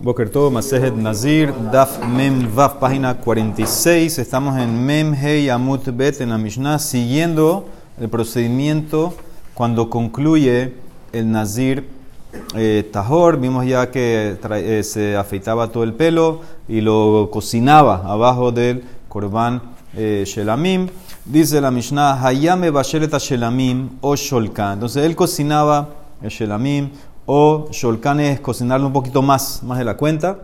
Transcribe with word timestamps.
Boker 0.00 0.30
Tov, 0.30 0.52
Masejet 0.52 0.94
Nazir, 0.96 1.52
Daf 1.70 1.98
Mem 2.06 2.48
Vav, 2.54 2.78
página 2.78 3.14
46. 3.14 4.18
Estamos 4.18 4.58
en 4.58 4.86
Mem 4.86 5.14
Hei 5.14 5.50
Amut 5.50 5.84
Bet 5.90 6.20
en 6.20 6.30
la 6.30 6.38
Mishnah, 6.38 6.78
siguiendo 6.78 7.66
el 8.00 8.08
procedimiento 8.08 9.14
cuando 9.54 9.90
concluye 9.90 10.74
el 11.12 11.30
Nazir 11.30 11.86
eh, 12.56 12.88
Tahor. 12.90 13.38
Vimos 13.38 13.66
ya 13.66 13.90
que 13.90 14.38
eh, 14.42 14.82
se 14.82 15.16
afeitaba 15.16 15.68
todo 15.68 15.84
el 15.84 15.92
pelo 15.92 16.40
y 16.66 16.80
lo 16.80 17.28
cocinaba 17.30 18.02
abajo 18.06 18.52
del 18.52 18.84
Korban 19.08 19.60
eh, 19.94 20.24
Shelamim. 20.26 20.88
Dice 21.24 21.60
la 21.60 21.70
Mishnah, 21.70 22.24
Hayame 22.26 22.70
Bashelet 22.70 23.14
Shelamim 23.18 23.90
o 24.00 24.16
Sholkan. 24.16 24.74
Entonces 24.74 25.04
él 25.04 25.14
cocinaba 25.14 25.90
el 26.22 26.30
Shelamim 26.30 26.90
o 27.32 27.68
sholkan 27.70 28.18
es 28.18 28.40
cocinarlo 28.40 28.88
un 28.88 28.92
poquito 28.92 29.22
más, 29.22 29.62
más 29.62 29.78
de 29.78 29.84
la 29.84 29.96
cuenta. 29.96 30.38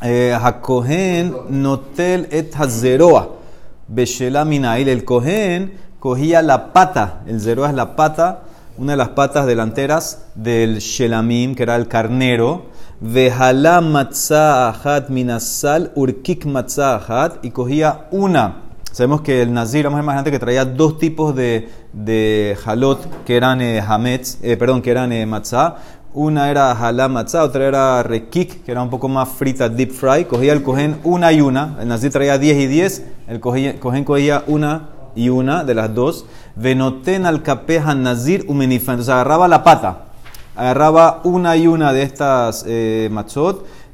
Eh, 0.00 0.34
Hakohen 0.42 1.34
notel 1.50 2.28
et 2.30 2.54
hazeroa 2.56 3.28
beshelaminail. 3.88 4.88
El 4.88 5.04
kohen 5.04 5.74
cogía 6.00 6.40
la 6.40 6.72
pata, 6.72 7.20
el 7.26 7.42
zeroa 7.42 7.68
es 7.68 7.74
la 7.74 7.94
pata, 7.94 8.44
una 8.78 8.92
de 8.92 8.96
las 8.96 9.10
patas 9.10 9.44
delanteras 9.44 10.24
del 10.34 10.78
shelamim, 10.78 11.54
que 11.54 11.64
era 11.64 11.76
el 11.76 11.88
carnero. 11.88 12.70
Vehala 13.00 13.82
matzah 13.82 14.70
ahat 14.70 15.10
minasal 15.10 15.92
urkik 15.94 16.46
matzah 16.46 17.34
y 17.42 17.50
cogía 17.50 18.08
una. 18.12 18.68
Sabemos 18.98 19.20
que 19.20 19.42
el 19.42 19.52
nazir, 19.52 19.84
vamos 19.84 20.00
a 20.00 20.02
imaginar 20.02 20.28
que 20.28 20.38
traía 20.38 20.64
dos 20.64 20.98
tipos 20.98 21.32
de, 21.32 21.68
de 21.92 22.56
halot 22.64 23.24
que 23.24 23.36
eran 23.36 23.60
eh, 23.60 23.80
hametz, 23.80 24.38
eh, 24.42 24.56
perdón, 24.56 24.80
que 24.82 24.90
eran 24.90 25.12
eh. 25.12 25.26
Una 26.14 26.50
era 26.50 26.72
halá 26.72 27.06
matzah, 27.06 27.44
otra 27.44 27.66
era 27.66 28.02
rekik, 28.02 28.64
que 28.64 28.72
era 28.72 28.82
un 28.82 28.88
poco 28.88 29.08
más 29.08 29.28
frita, 29.28 29.68
deep 29.68 29.92
fry. 29.92 30.24
Cogía 30.24 30.54
el 30.54 30.62
cohen 30.62 30.98
una 31.04 31.32
y 31.32 31.42
una. 31.42 31.76
El 31.80 31.88
nazir 31.88 32.10
traía 32.10 32.38
10 32.38 32.56
y 32.56 32.66
10. 32.66 33.04
El 33.28 33.40
cohen 33.40 34.04
cogía 34.04 34.42
una 34.46 34.88
y 35.14 35.28
una 35.28 35.64
de 35.64 35.74
las 35.74 35.94
dos. 35.94 36.24
Venoten 36.56 37.26
al 37.26 37.42
capeja 37.42 37.94
nazir 37.94 38.46
umenifa. 38.48 38.92
Entonces 38.92 39.12
agarraba 39.12 39.48
la 39.48 39.62
pata. 39.62 40.06
Agarraba 40.56 41.20
una 41.24 41.56
y 41.56 41.66
una 41.66 41.92
de 41.92 42.02
estas 42.02 42.64
eh, 42.66 43.10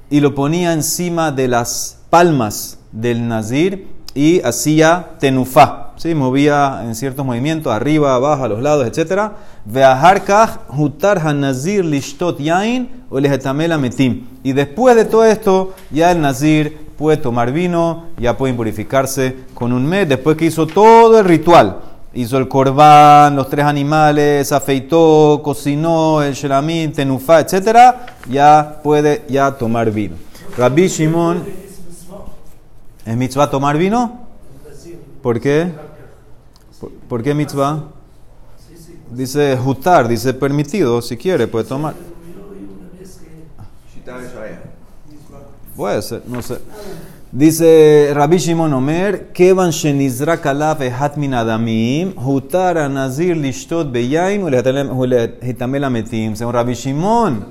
y 0.09 0.21
lo 0.21 0.35
ponía 0.35 0.73
encima 0.73 1.33
de 1.33 1.49
las 1.49 1.99
palmas 2.11 2.79
del 2.93 3.27
nazir 3.27 3.89
y 4.15 4.41
hacía 4.43 5.11
tenufá. 5.19 5.93
¿sí? 5.97 6.15
movía 6.15 6.83
en 6.85 6.95
ciertos 6.95 7.25
movimientos, 7.25 7.73
arriba, 7.73 8.15
abajo, 8.15 8.45
a 8.45 8.49
los 8.49 8.63
lados, 8.63 8.87
etc. 8.87 9.31
Y 14.43 14.53
después 14.53 14.97
de 14.97 15.05
todo 15.05 15.25
esto, 15.25 15.75
ya 15.91 16.13
el 16.13 16.21
nazir 16.21 16.85
puede 16.97 17.17
tomar 17.17 17.53
vino, 17.53 18.05
ya 18.19 18.37
puede 18.37 18.55
purificarse 18.55 19.37
con 19.55 19.73
un 19.73 19.87
mes, 19.87 20.09
después 20.09 20.37
que 20.37 20.47
hizo 20.47 20.67
todo 20.67 21.19
el 21.19 21.25
ritual. 21.25 21.79
Hizo 22.17 22.39
el 22.39 22.47
corbán, 22.47 23.35
los 23.35 23.51
tres 23.51 23.65
animales, 23.65 24.53
afeitó, 24.53 25.41
cocinó, 25.43 26.23
el 26.23 26.35
shelamín, 26.35 26.93
tenufá, 26.93 27.41
etc. 27.41 27.97
Ya 28.31 28.81
puede 28.85 29.25
ya 29.29 29.51
tomar 29.51 29.91
vino. 29.91 30.15
Rabbi 30.57 30.87
Shimon, 30.87 31.43
¿es 33.05 33.17
mitzvah 33.17 33.51
tomar 33.51 33.77
vino? 33.79 34.27
¿Por 35.23 35.41
qué? 35.41 35.73
¿Por, 37.09 37.23
qué 37.23 37.35
mitzvah? 37.35 37.85
Dice 39.11 39.57
jutar, 39.57 40.09
dice 40.09 40.35
permitido, 40.35 41.01
si 41.01 41.17
quiere, 41.17 41.47
puede 41.47 41.65
tomar. 41.65 41.95
Puede 45.77 46.03
ser, 46.03 46.23
no 46.27 46.43
sé. 46.43 46.59
Dice 47.33 48.13
Rabbi 48.15 48.37
Shimon 48.37 48.73
Omer, 48.73 49.33
Kevan 49.33 49.71
shenizra 49.71 50.41
kalaf 50.41 50.81
ehat 50.81 51.17
min 51.17 51.33
adamim, 51.35 52.15
hutar 52.15 52.89
nazir 52.89 53.37
lishtot 53.37 53.91
beyain, 53.91 54.43
ulehitamel 54.43 55.83
ametim. 55.83 56.37
Según 56.37 56.53
Rabbi 56.53 56.75
Shimon, 56.75 57.45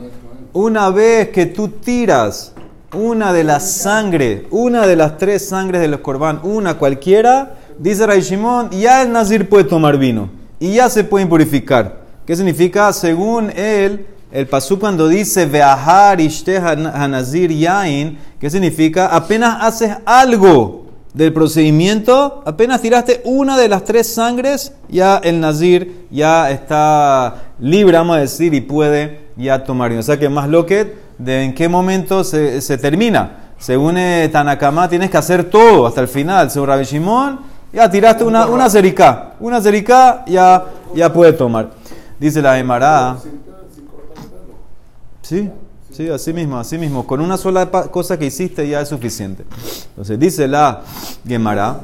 una 0.53 0.89
vez 0.89 1.29
que 1.29 1.47
tú 1.47 1.67
tiras 1.67 2.53
una 2.93 3.33
de 3.33 3.43
las 3.43 3.71
sangre, 3.71 4.47
una 4.51 4.87
de 4.87 4.95
las 4.95 5.17
tres 5.17 5.47
sangres 5.47 5.81
de 5.81 5.87
los 5.87 5.99
corbán, 6.01 6.39
una 6.43 6.77
cualquiera, 6.77 7.55
Dice 7.79 8.05
Ray 8.05 8.21
Shimon, 8.21 8.69
ya 8.69 9.01
el 9.01 9.11
Nazir 9.11 9.49
puede 9.49 9.63
tomar 9.63 9.97
vino 9.97 10.29
y 10.59 10.73
ya 10.75 10.89
se 10.89 11.03
puede 11.03 11.25
purificar. 11.25 12.01
¿Qué 12.25 12.35
significa? 12.35 12.93
Según 12.93 13.49
él, 13.55 14.05
el 14.31 14.47
pasú 14.47 14.79
cuando 14.79 15.07
dice 15.07 15.45
Veahar 15.45 16.21
ishte 16.21 16.57
hanazir 16.57 17.51
yain, 17.51 18.17
¿qué 18.39 18.49
significa? 18.49 19.07
Apenas 19.07 19.57
haces 19.61 19.97
algo 20.05 20.85
del 21.13 21.33
procedimiento, 21.33 22.41
apenas 22.45 22.81
tiraste 22.81 23.21
una 23.25 23.57
de 23.57 23.69
las 23.69 23.83
tres 23.83 24.13
sangres, 24.13 24.73
ya 24.87 25.17
el 25.17 25.39
Nazir 25.39 26.05
ya 26.09 26.49
está 26.51 27.43
libre, 27.59 27.97
vamos 27.97 28.17
a 28.17 28.19
decir, 28.19 28.53
y 28.53 28.61
puede 28.61 29.19
ya 29.35 29.63
tomar 29.63 29.89
vino. 29.89 29.99
O 29.99 30.03
sea 30.03 30.19
que 30.19 30.29
más 30.29 30.47
lo 30.47 30.65
que, 30.65 30.93
de 31.17 31.43
en 31.43 31.53
qué 31.53 31.67
momento 31.69 32.23
se, 32.23 32.61
se 32.61 32.77
termina. 32.77 33.43
Según 33.57 33.97
eh, 33.97 34.29
Tanakama, 34.31 34.89
tienes 34.89 35.09
que 35.09 35.17
hacer 35.17 35.49
todo 35.49 35.87
hasta 35.87 36.01
el 36.01 36.07
final. 36.07 36.51
Según 36.51 36.67
Rabbi 36.67 36.83
Shimon, 36.83 37.39
ya 37.71 37.89
tiraste 37.89 38.23
una, 38.23 38.47
una 38.47 38.69
cericá. 38.69 39.35
Una 39.39 39.61
cericá 39.61 40.25
ya, 40.27 40.65
ya 40.93 41.13
puede 41.13 41.33
tomar. 41.33 41.69
Dice 42.19 42.41
la 42.41 42.59
Emara. 42.59 43.17
Sí, 45.21 45.49
sí, 45.91 46.09
así 46.09 46.33
mismo, 46.33 46.59
así 46.59 46.77
mismo. 46.77 47.07
Con 47.07 47.21
una 47.21 47.37
sola 47.37 47.71
cosa 47.71 48.19
que 48.19 48.25
hiciste 48.25 48.67
ya 48.67 48.81
es 48.81 48.89
suficiente. 48.89 49.45
Entonces 49.91 50.19
dice 50.19 50.47
la 50.47 50.81
Gemara. 51.25 51.79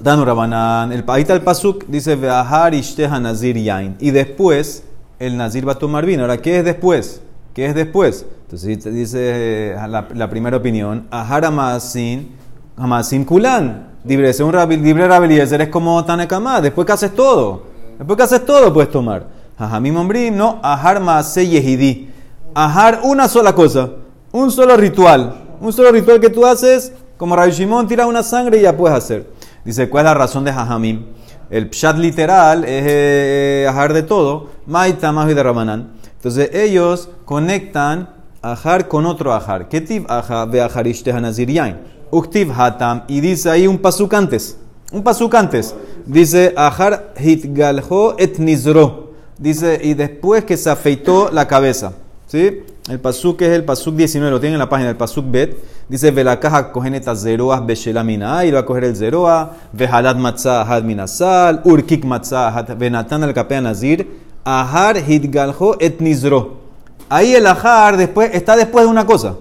Danu 0.00 0.24
Rabanan. 0.24 0.92
El, 0.92 1.04
está 1.16 1.32
el 1.32 1.42
pasuk. 1.42 1.84
Dice 1.86 2.16
Veahar 2.16 2.74
nazir 3.20 3.56
yain. 3.56 3.96
Y 4.00 4.10
después 4.10 4.82
el 5.18 5.36
nazir 5.36 5.66
va 5.66 5.72
a 5.72 5.78
tomar 5.78 6.04
vino. 6.04 6.22
Ahora, 6.22 6.38
¿qué 6.38 6.58
es 6.58 6.64
después? 6.64 7.22
¿Qué 7.54 7.66
es 7.66 7.74
después? 7.74 8.26
Entonces 8.42 8.84
dice 8.84 9.74
la, 9.88 10.06
la 10.14 10.30
primera 10.30 10.56
opinión. 10.56 11.06
Ahar 11.10 11.44
amasin, 11.44 12.34
amasin 12.76 13.24
kulan. 13.24 13.90
Libre, 14.04 14.32
según 14.32 14.54
libre 14.82 15.06
es 15.42 15.68
como 15.68 16.02
Tanekama, 16.04 16.60
después 16.60 16.86
que 16.86 16.92
haces 16.92 17.14
todo. 17.14 17.64
Después 17.98 18.16
que 18.16 18.22
haces 18.22 18.46
todo 18.46 18.72
puedes 18.72 18.90
tomar. 18.90 19.26
Ombrim, 19.58 20.34
no, 20.34 20.58
Ajar 20.62 21.00
Maase 21.00 21.46
Yehidi. 21.46 22.08
Ajar 22.54 23.00
una 23.02 23.28
sola 23.28 23.54
cosa, 23.54 23.90
un 24.32 24.50
solo 24.50 24.76
ritual. 24.76 25.34
Un 25.60 25.72
solo 25.72 25.92
ritual 25.92 26.18
que 26.18 26.30
tú 26.30 26.46
haces, 26.46 26.94
como 27.18 27.36
Rabbi 27.36 27.50
Shimon 27.52 27.86
tira 27.86 28.06
una 28.06 28.22
sangre 28.22 28.56
y 28.56 28.62
ya 28.62 28.74
puedes 28.74 28.96
hacer. 28.96 29.26
Dice, 29.62 29.90
¿cuál 29.90 30.06
es 30.06 30.12
la 30.12 30.14
razón 30.14 30.44
de 30.44 30.52
Jajamim? 30.52 31.04
El 31.50 31.68
pshat 31.68 31.98
literal 31.98 32.64
es 32.64 32.84
eh, 32.86 33.66
ajar 33.68 33.92
de 33.92 34.02
todo, 34.02 34.48
maita 34.66 35.12
más 35.12 35.28
de 35.28 35.42
Rabanán. 35.42 35.90
Entonces 36.20 36.50
ellos 36.52 37.08
conectan 37.24 38.10
ajar 38.42 38.88
con 38.88 39.06
otro 39.06 39.32
ajar. 39.32 39.70
¿Qué 39.70 39.80
tip 39.80 40.10
ajar 40.10 40.50
ve 40.50 40.60
hanazir 40.60 41.50
yain? 41.50 41.76
Uktiv 42.10 42.52
Hatam, 42.52 43.04
y 43.08 43.20
dice 43.20 43.48
ahí 43.50 43.66
un 43.66 43.78
pasuk 43.78 44.12
antes, 44.14 44.58
un 44.92 45.02
pasuk 45.02 45.32
antes, 45.34 45.74
dice 46.04 46.52
Ahar 46.56 47.14
Hitgalho 47.16 48.16
et 48.18 48.38
Nizro, 48.38 49.12
dice, 49.38 49.80
y 49.82 49.94
después 49.94 50.44
que 50.44 50.56
se 50.56 50.70
afeitó 50.70 51.30
la 51.32 51.46
cabeza, 51.46 51.92
¿sí? 52.26 52.64
El 52.88 52.98
pasuk 52.98 53.42
es 53.42 53.50
el 53.50 53.64
pasuk 53.64 53.94
19, 53.94 54.28
lo 54.28 54.40
tiene 54.40 54.54
en 54.54 54.58
la 54.58 54.68
página, 54.68 54.90
el 54.90 54.96
pasuk 54.96 55.24
Bet, 55.30 55.56
dice 55.88 56.10
Velakaja 56.10 56.72
cogeneta 56.72 57.14
zeroas 57.14 57.64
beshelamina, 57.64 58.44
y 58.44 58.50
va 58.50 58.60
a 58.60 58.66
coger 58.66 58.84
el 58.84 58.96
zeroa, 58.96 59.52
Vehalat 59.72 60.16
matzah 60.16 60.66
had 60.66 60.82
minasal, 60.82 61.62
Urkik 61.64 62.04
matzah 62.04 62.52
had 62.52 62.76
venatan 62.76 63.22
al 63.22 63.32
kapea 63.32 63.60
nazir, 63.60 64.04
Ahar 64.44 64.96
Hitgalho 64.96 65.76
et 65.80 66.00
Nizro. 66.00 66.60
Ahí 67.08 67.34
el 67.34 67.46
Ahar 67.46 67.96
después, 67.96 68.30
está 68.32 68.56
después 68.56 68.84
de 68.84 68.90
una 68.90 69.06
cosa. 69.06 69.36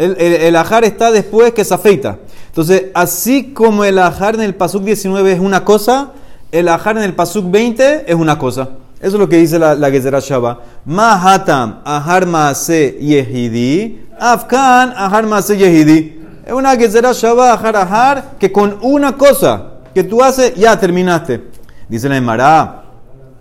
El, 0.00 0.16
el, 0.18 0.56
ajar 0.56 0.82
está 0.84 1.10
después 1.10 1.52
que 1.52 1.62
se 1.62 1.74
afeita. 1.74 2.18
Entonces, 2.46 2.84
así 2.94 3.52
como 3.52 3.84
el 3.84 3.98
ajar 3.98 4.34
en 4.34 4.40
el 4.40 4.54
pasuk 4.54 4.82
19 4.82 5.32
es 5.32 5.40
una 5.40 5.62
cosa, 5.62 6.12
el 6.52 6.68
ajar 6.68 6.96
en 6.96 7.02
el 7.02 7.14
pasuk 7.14 7.50
20 7.50 8.10
es 8.10 8.14
una 8.14 8.38
cosa. 8.38 8.70
Eso 8.98 9.16
es 9.16 9.20
lo 9.20 9.28
que 9.28 9.36
dice 9.36 9.58
la, 9.58 9.74
la 9.74 9.90
Gezerah 9.90 10.20
Shaba. 10.20 10.60
Mahatam 10.86 11.80
ajar 11.84 12.24
maase 12.24 12.96
yehidi, 12.98 14.06
afkan 14.18 14.94
ajar 14.96 15.26
maase 15.26 15.58
yehidi. 15.58 16.18
Es 16.46 16.52
una 16.54 16.76
Gezerah 16.76 17.12
Shaba 17.12 17.52
ajar 17.52 17.76
ajar 17.76 18.36
que 18.38 18.50
con 18.50 18.78
una 18.80 19.18
cosa 19.18 19.72
que 19.94 20.02
tú 20.02 20.22
haces 20.22 20.54
ya 20.54 20.80
terminaste. 20.80 21.44
Dice 21.90 22.08
la 22.08 22.16
Emara. 22.16 22.84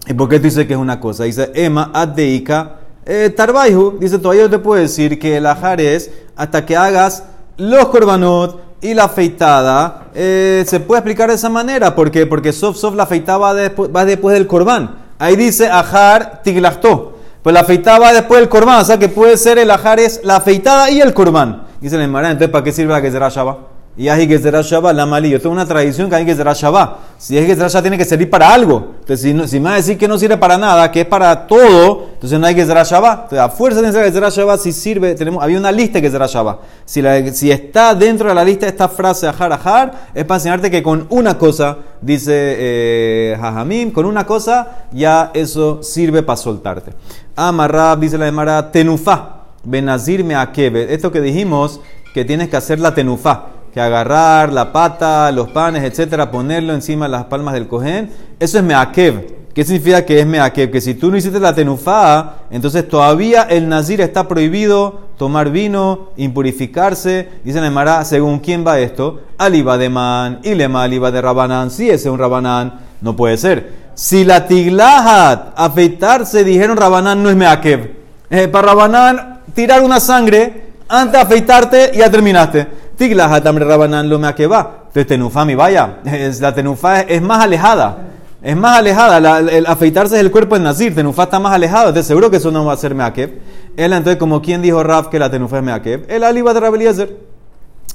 ¿Y 0.09 0.13
por 0.15 0.27
qué 0.27 0.39
tú 0.39 0.45
dices 0.45 0.65
que 0.65 0.73
es 0.73 0.79
una 0.79 1.00
cosa? 1.00 1.25
Dice 1.25 1.51
Ema 1.53 1.91
adeika 1.94 2.77
eh, 3.06 3.29
Tarbaihu 3.29 3.97
dice, 4.00 4.17
todavía 4.19 4.44
yo 4.44 4.50
te 4.50 4.59
puedo 4.59 4.81
decir 4.81 5.17
que 5.19 5.38
el 5.38 5.45
ajar 5.45 5.79
es 5.79 6.11
hasta 6.35 6.65
que 6.65 6.75
hagas 6.75 7.23
los 7.57 7.88
korbanot 7.88 8.59
y 8.81 8.94
la 8.94 9.06
afeitada. 9.06 10.07
Eh, 10.13 10.63
se 10.67 10.79
puede 10.79 11.00
explicar 11.00 11.29
de 11.29 11.35
esa 11.35 11.50
manera. 11.50 11.95
¿Por 11.95 12.11
qué? 12.11 12.25
Porque 12.25 12.51
sof 12.53 12.75
sof 12.75 12.95
la 12.95 13.03
afeitada 13.03 13.38
va 13.38 13.53
después, 13.53 13.89
va 13.95 14.03
después 14.03 14.33
del 14.33 14.47
korban. 14.47 14.97
Ahí 15.19 15.35
dice 15.35 15.69
ajar 15.69 16.41
tiglachtó. 16.44 17.15
Pues 17.44 17.53
la 17.53 17.61
afeitada 17.61 18.00
va 18.00 18.13
después 18.13 18.41
del 18.41 18.50
corbán, 18.50 18.81
o 18.81 18.85
sea 18.85 19.00
que 19.00 19.09
puede 19.09 19.38
ser 19.38 19.57
el 19.59 19.71
ajar 19.71 20.00
es 20.00 20.21
la 20.23 20.38
afeitada 20.38 20.89
y 20.91 21.01
el 21.01 21.13
corbán. 21.13 21.67
Dice 21.81 21.95
el 21.95 22.01
entonces 22.01 22.50
¿para 22.50 22.63
qué 22.63 22.71
sirve 22.71 22.94
la 22.94 23.01
que 23.01 23.11
será 23.11 23.29
Shabbat? 23.29 23.79
Y 23.97 24.27
que 24.27 24.39
será 24.39 24.62
Shabbat, 24.62 24.95
la 24.95 25.06
malí. 25.06 25.30
Yo 25.30 25.41
tengo 25.41 25.51
una 25.53 25.65
tradición 25.65 26.09
que 26.09 26.15
hay 26.15 26.36
será 26.36 26.53
Shabbat. 26.53 27.18
Si 27.18 27.38
es 27.38 27.45
será 27.45 27.68
Shabbat, 27.68 27.83
tiene 27.83 27.97
que 27.97 28.06
servir 28.06 28.30
para 28.30 28.53
algo. 28.53 28.94
Entonces, 29.01 29.21
si, 29.21 29.33
no, 29.33 29.45
si 29.45 29.59
me 29.59 29.65
va 29.65 29.74
a 29.74 29.75
decir 29.75 29.97
que 29.97 30.07
no 30.07 30.18
sirve 30.18 30.38
para 30.38 30.57
nada, 30.57 30.89
que 30.89 31.01
es 31.01 31.06
para 31.06 31.47
todo, 31.47 32.07
entonces 32.13 32.39
no 32.39 32.47
hay 32.47 32.56
que 32.56 32.65
será 32.65 32.83
Shabbat. 32.83 33.24
Entonces, 33.24 33.39
a 33.39 33.50
fuerza 33.50 33.81
de 33.81 33.91
que 33.91 34.12
será 34.13 34.30
Shabbat, 34.30 34.62
si 34.62 34.71
sirve, 34.71 35.15
tenemos, 35.15 35.44
había 35.44 35.57
una 35.57 35.74
lista 35.74 36.00
que 36.00 36.09
será 36.09 36.27
Shabbat. 36.27 36.59
Si, 36.86 37.01
la, 37.01 37.33
si 37.33 37.51
está 37.51 37.94
dentro 37.94 38.30
de 38.30 38.36
la 38.36 38.44
lista 38.45 38.68
esta 38.68 38.88
frase 38.88 39.27
ajar 39.27 39.51
ajar, 39.51 39.92
es 40.13 40.24
para 40.24 40.38
enseñarte 40.38 40.71
que 40.71 40.81
con 40.81 41.06
una 41.09 41.38
cosa, 41.38 41.80
dice 42.00 42.31
eh, 42.33 43.38
Jajamim, 43.38 43.92
con 43.92 44.06
una 44.06 44.25
cosa 44.25 44.85
ya 44.94 45.31
eso 45.33 45.83
sirve 45.83 46.24
para 46.24 46.38
soltarte. 46.38 46.94
Amarrab, 47.35 48.00
dice 48.00 48.18
la 48.18 48.30
Emara, 48.30 48.71
tenufá, 48.71 49.42
benazir 49.65 50.24
me 50.24 50.35
akebe. 50.35 50.94
Esto 50.94 51.12
que 51.12 51.19
dijimos, 51.19 51.81
que 52.13 52.24
tienes 52.24 52.47
que 52.47 52.56
hacer 52.56 52.80
la 52.80 52.94
tenufá 52.94 53.58
que 53.74 53.80
agarrar 53.80 54.51
la 54.51 54.71
pata, 54.71 55.31
los 55.31 55.50
panes, 55.50 55.83
etcétera, 55.83 56.31
ponerlo 56.31 56.74
encima 56.74 57.06
de 57.06 57.12
las 57.12 57.25
palmas 57.25 57.54
del 57.54 57.68
cojén, 57.68 58.12
eso 58.39 58.57
es 58.57 58.63
meakev. 58.63 59.39
¿Qué 59.54 59.63
significa 59.63 60.06
que 60.06 60.19
es 60.19 60.25
meakev? 60.25 60.71
Que 60.71 60.80
si 60.80 60.94
tú 60.94 61.12
no 61.12 61.18
hiciste 61.18 61.39
la 61.39 61.54
tenufá, 61.54 62.44
entonces 62.51 62.88
todavía 62.88 63.44
el 63.44 63.68
nazir 63.68 64.00
está 64.00 64.27
prohibido 64.27 65.10
tomar 65.18 65.50
vino, 65.50 66.12
impurificarse. 66.16 67.27
Dice 67.44 67.60
Nemara, 67.60 68.06
según 68.06 68.39
quién 68.39 68.66
va 68.66 68.80
esto, 68.80 69.21
aliba 69.38 69.77
de 69.77 69.89
man, 69.89 70.39
ilema 70.44 70.83
aliba 70.83 71.12
de 71.12 71.21
rabanán. 71.21 71.71
Si 71.71 71.89
ese 71.89 72.07
es 72.07 72.13
un 72.13 72.19
rabanán, 72.19 72.80
no 73.01 73.16
puede 73.16 73.38
ser. 73.38 73.89
Si 73.95 74.24
la 74.24 74.48
tiglahat, 74.48 75.54
afeitarse, 75.57 76.45
dijeron 76.45 76.77
rabanán, 76.77 77.21
no 77.21 77.30
es 77.30 77.36
meakev. 77.36 77.95
Eh, 78.30 78.48
para 78.48 78.68
rabanán, 78.68 79.42
tirar 79.54 79.81
una 79.81 80.00
sangre 80.00 80.69
antes 80.88 81.13
de 81.13 81.19
afeitarte, 81.19 81.92
ya 81.95 82.10
terminaste. 82.10 82.68
Tigla 83.00 83.34
hatamre 83.34 83.63
rabanán 83.63 84.10
lo 84.10 84.19
me 84.19 84.28
va. 84.46 84.84
Entonces 84.88 85.07
tenufa 85.07 85.46
mi 85.46 85.56
vaya. 85.56 86.00
la 86.42 86.54
tenufa 86.54 87.00
es, 87.00 87.22
más 87.22 87.42
alejada. 87.42 87.98
Es 88.44 88.57
más 88.57 88.78
alejada. 88.78 89.40
el 89.40 89.66
afeitarse 89.68 90.16
es 90.16 90.22
el 90.22 90.30
cuerpo 90.30 90.57
en 90.57 90.63
nazir. 90.63 90.94
Tenufa 90.94 91.24
está 91.24 91.40
más 91.40 91.54
alejado. 91.54 91.88
Entonces 91.88 92.07
seguro 92.07 92.30
que 92.30 92.36
eso 92.36 92.51
no 92.51 92.66
va 92.66 92.74
a 92.74 92.78
ser 92.78 92.94
meakev. 92.94 93.40
Él 93.78 93.94
entonces 93.94 94.18
como 94.18 94.42
quien 94.42 94.62
dijo 94.62 94.84
Raf 94.84 95.07
que 95.07 95.18
la 95.18 95.31
tenufa 95.31 95.60
es 95.60 95.63
meakev. 95.63 96.07
El 96.10 96.25
aliba 96.25 96.54
de 96.54 96.60
Rabeliezer. 96.60 97.18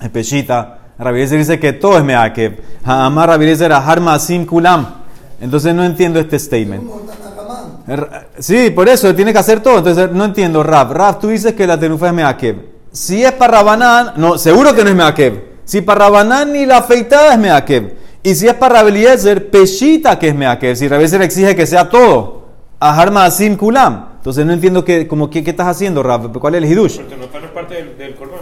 Es 0.01 0.09
pechita. 0.09 0.79
Rabeliezer 0.99 1.39
dice 1.39 1.61
que 1.61 1.75
todo 1.75 1.99
es 1.99 2.05
meakev. 2.05 2.63
Amar 2.83 3.29
Rabeliezer 3.29 3.75
a 3.75 3.87
harma 3.87 4.19
sin 4.19 4.47
kulam. 4.47 4.87
Entonces 5.39 5.75
no 5.75 5.85
entiendo 5.85 6.19
este 6.19 6.39
statement. 6.39 6.83
Sí, 8.39 8.71
por 8.71 8.89
eso 8.89 9.15
tiene 9.15 9.35
que 9.35 9.39
hacer 9.39 9.61
todo. 9.61 9.77
Entonces 9.77 10.11
no 10.13 10.25
entiendo, 10.25 10.63
Raf. 10.63 10.93
Raf, 10.93 11.21
tú 11.21 11.29
dices 11.29 11.53
que 11.53 11.67
la 11.67 11.79
tenufa 11.79 12.07
es 12.07 12.15
meakev. 12.15 12.74
Si 12.95 13.25
es 13.25 13.33
para 13.33 13.59
Rabanán, 13.59 14.13
no, 14.17 14.39
seguro 14.39 14.73
que 14.73 14.85
no 14.85 14.91
es 14.91 14.95
Meakev. 14.95 15.43
Si 15.65 15.81
para 15.81 16.05
Rabanán 16.05 16.53
ni 16.53 16.65
la 16.65 16.79
afeitada 16.79 17.33
es 17.33 17.39
Meakev. 17.41 17.93
Y 18.23 18.37
si 18.37 18.47
es 18.47 18.55
para 18.55 18.77
Rabeliezer, 18.77 19.51
pechita 19.51 20.17
que 20.17 20.29
es 20.29 20.35
Meakev. 20.35 20.77
Si 20.77 20.87
Rabeliezer 20.87 21.21
exige 21.23 21.57
que 21.57 21.67
sea 21.67 21.89
todo. 21.91 22.45
Ajarma 22.79 23.29
sin 23.33 23.57
kulam. 23.57 24.15
Entonces 24.19 24.47
no 24.47 24.53
entiendo 24.53 24.85
qué, 24.85 25.09
como, 25.09 25.29
qué, 25.29 25.43
qué 25.43 25.51
estás 25.51 25.67
haciendo, 25.67 26.05
Rab. 26.05 26.39
¿Cuál 26.39 26.55
es 26.55 26.63
el 26.63 26.71
hidush? 26.71 26.97
Porque 26.97 27.17
Tenufa 27.17 27.41
no 27.41 27.47
es 27.47 27.51
parte 27.51 27.75
del, 27.75 27.99
del 27.99 28.15
corbán. 28.15 28.41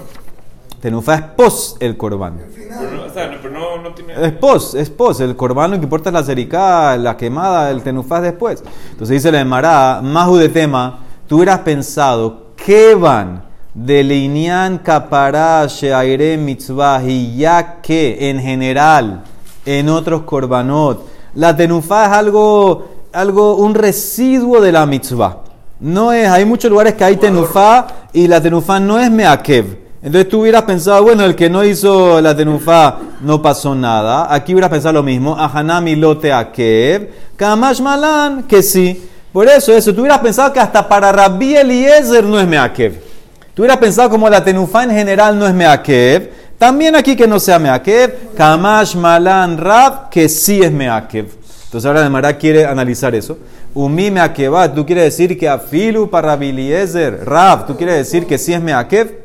Tenufa 0.82 1.14
es 1.14 1.22
pos 1.22 1.76
el 1.80 1.96
corbán. 1.96 2.42
Pero, 2.54 2.90
no, 2.92 3.04
o 3.04 3.10
sea, 3.10 3.30
pero 3.40 3.54
no, 3.54 3.78
no 3.78 3.94
tiene... 3.94 4.14
Es 4.26 4.32
pos, 4.32 4.74
es 4.74 4.90
pos. 4.90 5.20
El 5.20 5.34
corbán 5.34 5.70
lo 5.70 5.78
que 5.78 5.84
importa 5.84 6.10
es 6.10 6.14
la 6.14 6.24
cericá, 6.24 6.96
la 6.98 7.16
quemada, 7.16 7.70
el 7.70 7.82
tenufa 7.82 8.18
es 8.18 8.24
después. 8.24 8.62
Entonces 8.90 9.14
dice 9.14 9.32
la 9.32 9.40
Emara, 9.40 10.00
Mahu 10.02 10.36
de 10.36 10.50
tema, 10.50 11.00
tú 11.26 11.36
hubieras 11.36 11.60
pensado, 11.60 12.48
¿qué 12.54 12.94
van? 12.94 13.51
De 13.74 14.04
Leinian 14.04 14.78
Kapara 14.78 15.66
Sheaire 15.66 16.36
Mitzvah 16.36 17.02
y 17.02 17.36
ya 17.36 17.80
que 17.80 18.28
en 18.28 18.40
general 18.40 19.22
en 19.64 19.88
otros 19.88 20.22
korbanot 20.22 21.12
la 21.34 21.56
tenufa 21.56 22.06
es 22.06 22.12
algo, 22.12 22.88
algo, 23.12 23.56
un 23.56 23.74
residuo 23.74 24.60
de 24.60 24.72
la 24.72 24.84
mitzvah. 24.84 25.38
No 25.80 26.12
es, 26.12 26.28
hay 26.28 26.44
muchos 26.44 26.70
lugares 26.70 26.94
que 26.94 27.04
hay 27.04 27.16
tenufa 27.16 27.86
y 28.12 28.28
la 28.28 28.40
tenufa 28.40 28.78
no 28.78 28.98
es 28.98 29.10
meakev. 29.10 29.78
Entonces 30.02 30.28
tú 30.28 30.42
hubieras 30.42 30.62
pensado, 30.62 31.02
bueno, 31.02 31.24
el 31.24 31.34
que 31.34 31.48
no 31.48 31.64
hizo 31.64 32.20
la 32.20 32.36
tenufa 32.36 32.98
no 33.22 33.40
pasó 33.40 33.74
nada. 33.74 34.32
Aquí 34.32 34.52
hubieras 34.52 34.70
pensado 34.70 34.94
lo 34.94 35.02
mismo. 35.02 35.36
Ahanami 35.38 35.96
lote 35.96 36.32
akev. 36.32 37.08
Kamash 37.36 37.80
malan, 37.80 38.42
que 38.42 38.62
sí. 38.62 39.08
Por 39.32 39.48
eso, 39.48 39.72
eso, 39.72 39.94
tú 39.94 40.02
hubieras 40.02 40.18
pensado 40.18 40.52
que 40.52 40.60
hasta 40.60 40.86
para 40.86 41.10
Rabbi 41.12 41.56
Eliezer 41.56 42.24
no 42.24 42.38
es 42.38 42.46
meakev. 42.46 43.11
Tú 43.54 43.62
hubieras 43.62 43.78
pensado 43.78 44.08
como 44.08 44.30
la 44.30 44.42
tenufa 44.42 44.82
en 44.84 44.90
general 44.90 45.38
no 45.38 45.46
es 45.46 45.52
meakev, 45.52 46.30
también 46.56 46.96
aquí 46.96 47.14
que 47.14 47.26
no 47.26 47.38
sea 47.38 47.58
meakev, 47.58 48.34
kamash 48.34 48.96
malan 48.96 49.58
rab, 49.58 50.08
que 50.08 50.28
sí 50.28 50.60
es 50.62 50.72
meakev. 50.72 51.26
Entonces 51.64 51.86
ahora 51.86 52.08
Mara 52.08 52.36
quiere 52.36 52.64
analizar 52.64 53.14
eso. 53.14 53.38
Umi 53.74 54.10
meakevat, 54.10 54.74
tú 54.74 54.86
quieres 54.86 55.04
decir 55.04 55.38
que 55.38 55.48
afilu 55.48 56.08
para 56.08 56.36
Biliezer, 56.36 57.24
rab, 57.24 57.66
tú 57.66 57.76
quieres 57.76 57.96
decir 57.96 58.26
que 58.26 58.38
sí 58.38 58.54
es 58.54 58.62
meakev. 58.62 59.22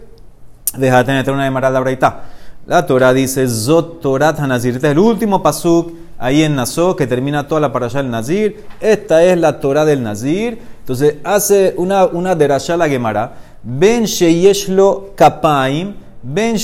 Déjate 0.77 1.12
meter 1.12 1.33
una 1.33 1.50
de 1.50 1.62
la 1.71 1.80
braita. 1.80 2.23
La 2.65 2.85
Torah 2.85 3.13
dice 3.13 3.47
Zot 3.47 4.01
Torat 4.01 4.39
Hanazir. 4.39 4.75
Este 4.75 4.88
es 4.88 4.91
el 4.91 5.00
último 5.00 5.41
pasuk 5.41 5.94
ahí 6.19 6.44
en 6.44 6.56
Naso 6.56 6.95
que 6.95 7.07
termina 7.07 7.47
toda 7.47 7.62
la 7.62 7.71
parasha 7.71 8.00
del 8.00 8.12
Nazir. 8.12 8.65
Esta 8.81 9.23
es 9.23 9.38
la 9.38 9.59
Torah 9.59 9.85
del 9.85 10.03
Nazir. 10.03 10.59
Entonces 10.80 11.15
hace 11.23 11.73
una, 11.77 12.06
una 12.06 12.35
la 12.35 12.89
Gemara. 12.89 13.33
Ben 13.63 14.06
sheyeshlo 14.06 15.13
kapaim, 15.15 15.95
ben 16.24 16.57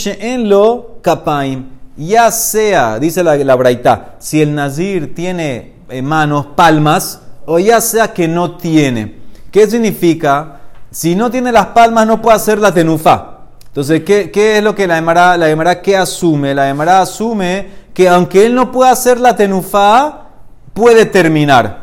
lo 0.50 1.00
kapaim. 1.02 1.66
Ya 1.98 2.32
sea, 2.32 3.00
dice 3.00 3.24
la, 3.24 3.36
la 3.36 3.56
Braita, 3.56 4.16
si 4.20 4.42
el 4.42 4.56
Nazir 4.56 5.14
tiene 5.14 5.74
eh, 5.90 6.02
manos, 6.02 6.48
palmas, 6.56 7.22
o 7.46 7.60
ya 7.60 7.82
sea 7.82 8.14
que 8.14 8.28
no 8.28 8.58
tiene. 8.58 9.20
¿Qué 9.52 9.70
significa? 9.70 10.62
Si 10.90 11.16
no 11.16 11.30
tiene 11.30 11.52
las 11.52 11.68
palmas, 11.68 12.08
no 12.08 12.22
puede 12.22 12.38
hacer 12.38 12.60
la 12.60 12.74
tenufa. 12.74 13.40
Entonces, 13.68 14.04
¿qué, 14.04 14.32
qué 14.32 14.58
es 14.58 14.64
lo 14.64 14.76
que 14.76 14.88
la 14.88 14.98
Emara, 14.98 15.38
la 15.38 15.50
Emara 15.50 15.82
qué 15.82 15.98
asume? 15.98 16.54
La 16.54 16.70
Emara 16.70 17.02
asume 17.02 17.68
que 17.94 18.10
aunque 18.10 18.46
él 18.46 18.56
no 18.56 18.72
pueda 18.72 18.92
hacer 18.92 19.20
la 19.20 19.36
tenufa, 19.36 20.28
puede 20.74 21.06
terminar. 21.06 21.83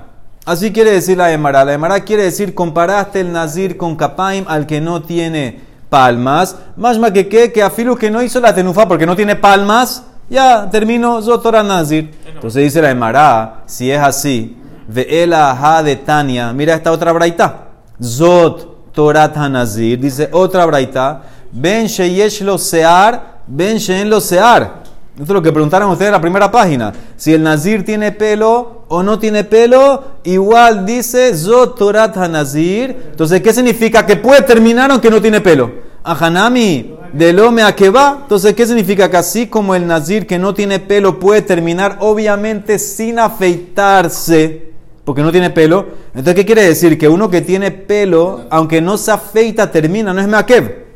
Así 0.50 0.72
quiere 0.72 0.90
decir 0.90 1.16
la 1.16 1.30
Emara. 1.30 1.64
La 1.64 1.74
Emara 1.74 2.00
quiere 2.00 2.24
decir, 2.24 2.56
comparaste 2.56 3.20
el 3.20 3.30
Nazir 3.30 3.76
con 3.76 3.94
Kapaim 3.94 4.44
al 4.48 4.66
que 4.66 4.80
no 4.80 5.00
tiene 5.00 5.60
palmas. 5.88 6.56
Más 6.76 6.98
más 6.98 7.12
que 7.12 7.28
que, 7.28 7.52
que 7.52 7.62
afilu 7.62 7.94
que 7.94 8.10
no 8.10 8.20
hizo 8.20 8.40
la 8.40 8.52
tenufa 8.52 8.88
porque 8.88 9.06
no 9.06 9.14
tiene 9.14 9.36
palmas, 9.36 10.02
ya 10.28 10.68
terminó 10.68 11.22
Zotora 11.22 11.62
Nazir. 11.62 12.10
Entonces 12.26 12.64
dice 12.64 12.82
la 12.82 12.90
Emara, 12.90 13.62
si 13.66 13.92
es 13.92 14.00
así, 14.00 14.56
ve 14.88 15.30
ha 15.32 15.82
de 15.84 15.94
Tania, 15.94 16.52
mira 16.52 16.74
esta 16.74 16.90
otra 16.90 17.12
braita. 17.12 17.68
Zot 18.02 18.90
Torat 18.92 19.36
Nazir, 19.36 20.00
dice 20.00 20.30
otra 20.32 20.66
braita, 20.66 21.22
ben 21.52 21.86
sheyesh 21.86 22.40
lo 22.40 22.58
sear, 22.58 23.42
ben 23.46 23.76
sheen 23.76 24.10
lo 24.10 24.20
sear. 24.20 24.79
Esto 25.20 25.32
es 25.32 25.34
lo 25.34 25.42
que 25.42 25.52
preguntaron 25.52 25.90
ustedes 25.90 26.08
en 26.08 26.14
la 26.14 26.20
primera 26.20 26.50
página. 26.50 26.94
Si 27.14 27.34
el 27.34 27.42
nazir 27.42 27.84
tiene 27.84 28.10
pelo 28.10 28.84
o 28.88 29.02
no 29.02 29.18
tiene 29.18 29.44
pelo, 29.44 30.02
igual 30.24 30.86
dice 30.86 31.36
Zotorat 31.36 32.16
Hanazir. 32.16 33.10
Entonces, 33.10 33.42
¿qué 33.42 33.52
significa? 33.52 34.06
Que 34.06 34.16
puede 34.16 34.40
terminar 34.40 34.90
aunque 34.90 35.10
no 35.10 35.20
tiene 35.20 35.42
pelo. 35.42 35.72
Ahanami, 36.02 36.94
de 37.12 37.34
lome 37.34 37.62
a 37.62 37.76
que 37.76 37.90
va. 37.90 38.20
Entonces, 38.22 38.54
¿qué 38.54 38.66
significa? 38.66 39.10
Que 39.10 39.18
así 39.18 39.46
como 39.46 39.74
el 39.74 39.86
nazir 39.86 40.26
que 40.26 40.38
no 40.38 40.54
tiene 40.54 40.78
pelo 40.78 41.18
puede 41.18 41.42
terminar, 41.42 41.98
obviamente 42.00 42.78
sin 42.78 43.18
afeitarse, 43.18 44.72
porque 45.04 45.20
no 45.20 45.30
tiene 45.30 45.50
pelo. 45.50 45.84
Entonces, 46.14 46.34
¿qué 46.34 46.46
quiere 46.46 46.62
decir? 46.62 46.98
Que 46.98 47.10
uno 47.10 47.28
que 47.28 47.42
tiene 47.42 47.70
pelo, 47.70 48.46
aunque 48.48 48.80
no 48.80 48.96
se 48.96 49.10
afeita, 49.10 49.70
termina, 49.70 50.14
no 50.14 50.20
es 50.22 50.28
meakev. 50.28 50.86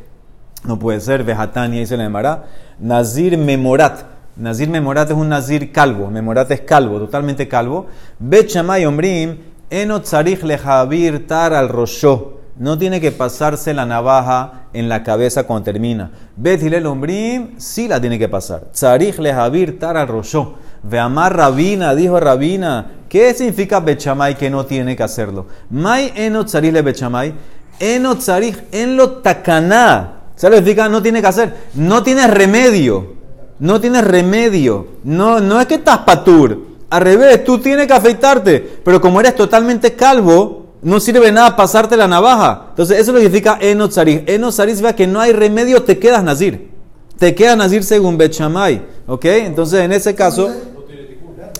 No 0.63 0.79
puede 0.79 0.99
ser, 0.99 1.23
Vejatania 1.23 1.81
dice 1.81 1.95
la 1.95 2.05
Emara. 2.05 2.45
Nazir 2.79 3.37
Memorat. 3.37 4.14
Nazir 4.37 4.67
Memorat 4.67 5.09
es 5.09 5.15
un 5.15 5.29
Nazir 5.29 5.71
calvo. 5.71 6.11
Memorat 6.11 6.51
es 6.51 6.61
calvo, 6.61 6.99
totalmente 6.99 7.47
calvo. 7.47 7.87
Bet 8.19 8.49
Shamay 8.49 8.85
Ombrim, 8.85 9.37
Enot 9.69 10.03
Tzarich 10.03 10.43
Lehavir 10.43 11.25
Tar 11.25 11.53
al 11.53 11.69
Rosho. 11.69 12.39
No 12.57 12.77
tiene 12.77 12.99
que 12.99 13.13
pasarse 13.13 13.73
la 13.73 13.85
navaja 13.85 14.67
en 14.73 14.89
la 14.89 15.03
cabeza 15.03 15.43
cuando 15.43 15.63
termina. 15.63 16.11
Bet 16.35 16.61
Hilel 16.61 16.85
Ombrim, 16.85 17.57
sí 17.57 17.87
la 17.87 18.01
tiene 18.01 18.19
que 18.19 18.27
pasar. 18.27 18.71
Tzarich 18.73 19.19
Lehavir 19.19 19.79
Tar 19.79 19.95
al 19.95 20.09
Rosho. 20.09 20.55
Veamar 20.83 21.35
Rabina, 21.35 21.95
dijo 21.95 22.19
Rabina. 22.19 22.91
¿Qué 23.07 23.33
significa 23.33 23.79
Bechamay 23.79 24.35
que 24.35 24.49
no 24.49 24.65
tiene 24.65 24.97
que 24.97 25.03
hacerlo? 25.03 25.45
May 25.69 26.11
Enot 26.13 26.47
Tzarich 26.47 26.73
le 26.73 26.81
Bechamay. 26.81 27.33
Enot 27.79 28.19
Tzarich 28.19 28.63
en 28.73 28.97
lo 28.97 29.11
takaná. 29.19 30.23
Se 30.35 30.49
lo 30.49 30.57
explica, 30.57 30.89
no 30.89 31.01
tiene 31.01 31.21
que 31.21 31.27
hacer. 31.27 31.55
No 31.75 32.03
tiene 32.03 32.27
remedio. 32.27 33.15
No 33.59 33.79
tienes 33.79 34.03
remedio. 34.03 34.87
No, 35.03 35.39
no 35.39 35.59
es 35.59 35.67
que 35.67 35.75
estás 35.75 35.99
patur. 35.99 36.59
Al 36.89 37.01
revés, 37.01 37.43
tú 37.43 37.59
tienes 37.59 37.87
que 37.87 37.93
afeitarte. 37.93 38.79
Pero 38.83 39.01
como 39.01 39.19
eres 39.19 39.35
totalmente 39.35 39.95
calvo, 39.95 40.65
no 40.81 40.99
sirve 40.99 41.31
nada 41.31 41.55
pasarte 41.55 41.97
la 41.97 42.07
navaja. 42.07 42.67
Entonces, 42.69 42.99
eso 42.99 43.11
lo 43.11 43.19
significa 43.19 43.57
enotzariz. 43.59 44.23
Enotzariz 44.27 44.81
vea 44.81 44.95
que 44.95 45.07
no 45.07 45.19
hay 45.19 45.33
remedio, 45.33 45.83
te 45.83 45.97
quedas 45.97 46.23
nazir. 46.23 46.71
Te 47.17 47.33
quedas 47.33 47.57
nazir 47.57 47.83
según 47.83 48.17
Bechamay. 48.17 48.81
¿Ok? 49.07 49.25
Entonces, 49.25 49.81
en 49.81 49.93
ese 49.93 50.13
caso, 50.13 50.51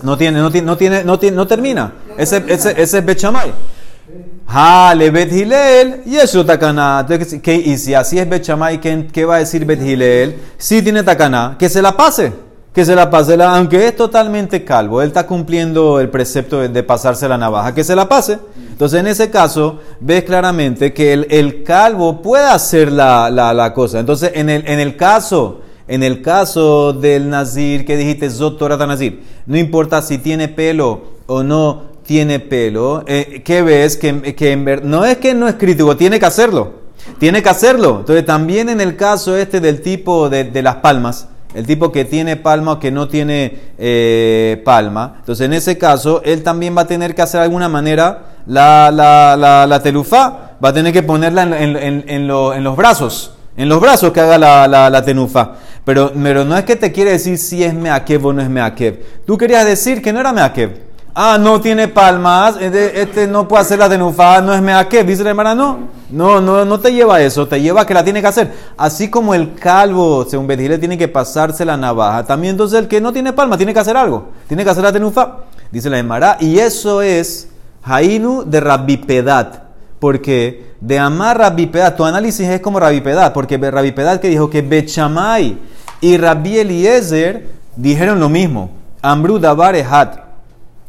no 0.02 0.16
tiene, 0.16 0.38
no 0.38 0.50
tiene, 0.50 0.66
no 0.66 0.76
tiene, 0.76 1.04
no, 1.04 1.18
tiene, 1.18 1.36
no 1.36 1.46
termina. 1.46 1.94
Ese, 2.16 2.44
ese, 2.46 2.80
ese 2.80 2.98
es 2.98 3.04
Bechamay. 3.04 3.52
Ha, 4.48 4.94
le 4.96 5.10
Bet 5.10 5.32
Hilel, 5.32 6.02
y 6.06 6.16
eso 6.16 6.44
takana. 6.44 7.00
Entonces, 7.00 7.40
¿qué- 7.42 7.56
Y 7.56 7.76
si 7.78 7.94
así 7.94 8.18
es 8.18 8.28
Bechamay, 8.28 8.80
¿qué, 8.80 9.08
¿qué 9.12 9.24
va 9.24 9.36
a 9.36 9.38
decir 9.38 9.64
Bet 9.64 9.82
Hilel? 9.82 10.36
Si 10.56 10.82
tiene 10.82 11.02
takana, 11.02 11.56
que 11.58 11.68
se 11.68 11.82
la 11.82 11.96
pase. 11.96 12.32
Que 12.72 12.84
se 12.84 12.94
la 12.94 13.08
pase, 13.08 13.36
la- 13.36 13.56
aunque 13.56 13.88
es 13.88 13.96
totalmente 13.96 14.62
calvo, 14.62 15.00
él 15.00 15.08
está 15.08 15.26
cumpliendo 15.26 15.98
el 15.98 16.10
precepto 16.10 16.60
de, 16.68 16.82
pasarse 16.82 17.26
la 17.26 17.38
navaja, 17.38 17.74
que 17.74 17.82
se 17.82 17.96
la 17.96 18.08
pase. 18.08 18.38
Entonces, 18.70 19.00
en 19.00 19.06
ese 19.06 19.30
caso, 19.30 19.80
ves 19.98 20.24
claramente 20.24 20.92
que 20.92 21.14
el, 21.14 21.64
calvo 21.64 22.20
puede 22.20 22.44
hacer 22.44 22.92
la, 22.92 23.72
cosa. 23.74 23.98
Entonces, 23.98 24.32
en 24.34 24.50
el, 24.50 24.68
en 24.68 24.78
el 24.78 24.94
caso, 24.96 25.62
en 25.88 26.02
el 26.02 26.20
caso 26.20 26.92
del 26.92 27.30
nazir 27.30 27.86
que 27.86 27.96
dijiste, 27.96 28.28
Zot 28.28 28.58
Torah 28.58 28.76
Nazir, 28.86 29.22
no 29.46 29.56
importa 29.56 30.02
si 30.02 30.18
tiene 30.18 30.48
pelo 30.48 31.16
o 31.26 31.42
no 31.42 31.95
tiene 32.06 32.38
pelo, 32.40 33.02
eh, 33.06 33.42
¿qué 33.44 33.62
ves? 33.62 33.96
Que, 33.96 34.34
que 34.34 34.52
en 34.52 34.64
ver- 34.64 34.84
no 34.84 35.04
es 35.04 35.18
que 35.18 35.34
no 35.34 35.48
es 35.48 35.54
crítico, 35.54 35.96
tiene 35.96 36.18
que 36.20 36.26
hacerlo. 36.26 36.86
Tiene 37.18 37.42
que 37.42 37.48
hacerlo. 37.48 37.98
Entonces, 38.00 38.24
también 38.24 38.68
en 38.68 38.80
el 38.80 38.96
caso 38.96 39.36
este 39.36 39.60
del 39.60 39.80
tipo 39.82 40.28
de, 40.28 40.44
de 40.44 40.62
las 40.62 40.76
palmas, 40.76 41.28
el 41.54 41.66
tipo 41.66 41.90
que 41.92 42.04
tiene 42.04 42.36
palma 42.36 42.72
o 42.72 42.80
que 42.80 42.90
no 42.90 43.08
tiene 43.08 43.58
eh, 43.78 44.60
palma, 44.64 45.16
entonces 45.20 45.46
en 45.46 45.52
ese 45.52 45.78
caso, 45.78 46.20
él 46.24 46.42
también 46.42 46.76
va 46.76 46.82
a 46.82 46.86
tener 46.86 47.14
que 47.14 47.22
hacer 47.22 47.40
de 47.40 47.44
alguna 47.44 47.68
manera 47.68 48.36
la, 48.46 48.90
la, 48.92 49.36
la, 49.36 49.66
la 49.66 49.82
telufá, 49.82 50.56
va 50.62 50.68
a 50.70 50.72
tener 50.72 50.92
que 50.92 51.02
ponerla 51.02 51.42
en, 51.42 51.76
en- 51.76 52.04
en- 52.08 52.26
lo- 52.28 52.54
en 52.54 52.64
los 52.64 52.76
brazos. 52.76 53.32
En 53.56 53.68
los 53.70 53.80
brazos 53.80 54.12
que 54.12 54.20
haga 54.20 54.36
la 54.36 55.02
tenufa. 55.04 55.52
Pero, 55.86 56.12
pero 56.20 56.44
no 56.44 56.58
es 56.58 56.64
que 56.64 56.76
te 56.76 56.92
quiere 56.92 57.12
decir 57.12 57.38
si 57.38 57.62
es 57.64 57.72
meakev 57.72 58.26
o 58.26 58.32
no 58.32 58.42
es 58.42 58.50
meakev. 58.50 59.00
Tú 59.24 59.38
querías 59.38 59.64
decir 59.64 60.02
que 60.02 60.12
no 60.12 60.20
era 60.20 60.32
meakev. 60.32 60.85
Ah, 61.18 61.38
no 61.40 61.62
tiene 61.62 61.88
palmas, 61.88 62.58
este, 62.60 63.26
no 63.26 63.48
puede 63.48 63.62
hacer 63.62 63.78
la 63.78 63.88
tenufa, 63.88 64.42
no 64.42 64.52
es 64.52 64.60
meakev. 64.60 65.06
Dice 65.06 65.24
la 65.24 65.30
hermana, 65.30 65.54
no, 65.54 65.78
no, 66.10 66.42
no, 66.42 66.66
no 66.66 66.78
te 66.78 66.92
lleva 66.92 67.16
a 67.16 67.22
eso, 67.22 67.48
te 67.48 67.58
lleva 67.58 67.80
a 67.80 67.86
que 67.86 67.94
la 67.94 68.04
tiene 68.04 68.20
que 68.20 68.26
hacer. 68.26 68.52
Así 68.76 69.08
como 69.08 69.32
el 69.32 69.54
calvo, 69.54 70.26
según 70.28 70.46
Betile, 70.46 70.76
tiene 70.76 70.98
que 70.98 71.08
pasarse 71.08 71.64
la 71.64 71.78
navaja, 71.78 72.26
también 72.26 72.50
entonces 72.50 72.78
el 72.80 72.86
que 72.86 73.00
no 73.00 73.14
tiene 73.14 73.32
palma 73.32 73.56
tiene 73.56 73.72
que 73.72 73.80
hacer 73.80 73.96
algo, 73.96 74.28
tiene 74.46 74.62
que 74.62 74.68
hacer 74.68 74.82
la 74.82 74.92
tenufa. 74.92 75.38
Dice 75.70 75.88
la 75.88 75.98
Emara, 75.98 76.36
y 76.38 76.58
eso 76.58 77.00
es 77.00 77.48
Hainu 77.82 78.44
de 78.44 78.60
Rabipedat. 78.60 79.62
Porque 79.98 80.74
de 80.82 80.98
amar 80.98 81.38
Rabipedat, 81.38 81.96
tu 81.96 82.04
análisis 82.04 82.46
es 82.46 82.60
como 82.60 82.78
Rabipedat, 82.78 83.32
porque 83.32 83.56
Rabipedat 83.56 84.20
que 84.20 84.28
dijo 84.28 84.50
que 84.50 84.60
Bechamay 84.60 85.58
y 86.02 86.18
Rabbi 86.18 86.58
Eliezer 86.58 87.48
dijeron 87.74 88.20
lo 88.20 88.28
mismo. 88.28 88.68
Amru. 89.00 89.40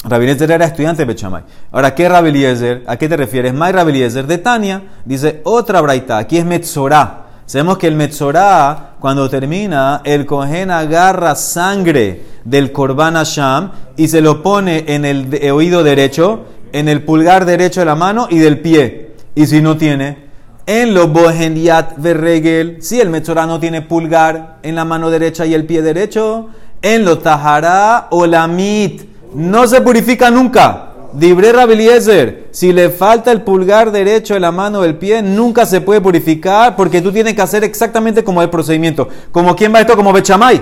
Rabbi 0.03 0.25
Eliezer 0.25 0.51
era 0.51 0.65
estudiante 0.65 1.01
de 1.03 1.13
Bechamay. 1.13 1.43
Ahora, 1.71 1.93
¿qué 1.95 2.05
es 2.05 2.11
Rabbi 2.11 2.29
Eliezer? 2.29 2.83
¿A 2.87 2.97
qué 2.97 3.09
te 3.09 3.17
refieres? 3.17 3.53
May 3.53 3.71
Rabbi 3.71 3.91
Eliezer 3.91 4.27
de 4.27 4.37
Tania. 4.37 4.83
Dice 5.05 5.41
otra 5.43 5.81
braita. 5.81 6.17
Aquí 6.17 6.37
es 6.37 6.45
Metzorah. 6.45 7.23
Sabemos 7.45 7.77
que 7.77 7.87
el 7.87 7.95
Metzorah, 7.95 8.95
cuando 8.99 9.29
termina, 9.29 10.01
el 10.03 10.25
Cohen 10.25 10.69
agarra 10.69 11.33
sangre 11.35 12.21
del 12.43 12.71
Korban 12.71 13.15
Hashem 13.15 13.69
y 13.95 14.07
se 14.07 14.21
lo 14.21 14.43
pone 14.43 14.83
en 14.87 15.05
el 15.05 15.29
de- 15.29 15.51
oído 15.51 15.83
derecho, 15.83 16.45
en 16.73 16.89
el 16.89 17.03
pulgar 17.03 17.45
derecho 17.45 17.79
de 17.79 17.85
la 17.85 17.95
mano 17.95 18.27
y 18.29 18.39
del 18.39 18.59
pie. 18.59 19.15
Y 19.33 19.47
si 19.47 19.61
no 19.61 19.77
tiene, 19.77 20.27
en 20.65 20.93
lo 20.93 21.07
bohendiat 21.07 21.97
verregel, 21.97 22.77
si 22.81 22.99
el 22.99 23.09
Metzorah 23.09 23.45
no 23.45 23.59
tiene 23.59 23.81
pulgar 23.81 24.57
en 24.61 24.75
la 24.75 24.83
mano 24.83 25.09
derecha 25.09 25.45
y 25.45 25.53
el 25.53 25.65
pie 25.65 25.81
derecho, 25.81 26.49
en 26.81 27.05
lo 27.05 27.19
tahará 27.19 28.07
o 28.11 28.25
la 28.25 28.45
mit, 28.47 29.16
no 29.37 29.67
se 29.67 29.81
purifica 29.81 30.31
nunca. 30.31 30.93
Dibre 31.13 31.51
Rabbi 31.51 31.73
Eliezer, 31.73 32.47
si 32.49 32.73
le 32.73 32.89
falta 32.89 33.31
el 33.31 33.43
pulgar 33.43 33.91
derecho 33.91 34.33
de 34.33 34.39
la 34.39 34.51
mano 34.51 34.81
del 34.81 34.95
pie, 34.95 35.21
nunca 35.21 35.67
se 35.67 35.79
puede 35.79 36.01
purificar 36.01 36.75
porque 36.75 37.01
tú 37.01 37.11
tienes 37.11 37.35
que 37.35 37.41
hacer 37.43 37.63
exactamente 37.63 38.23
como 38.23 38.41
el 38.41 38.49
procedimiento. 38.49 39.07
Como 39.31 39.55
quién 39.55 39.73
va 39.73 39.79
esto, 39.79 39.95
como 39.95 40.11
Bechamay. 40.11 40.59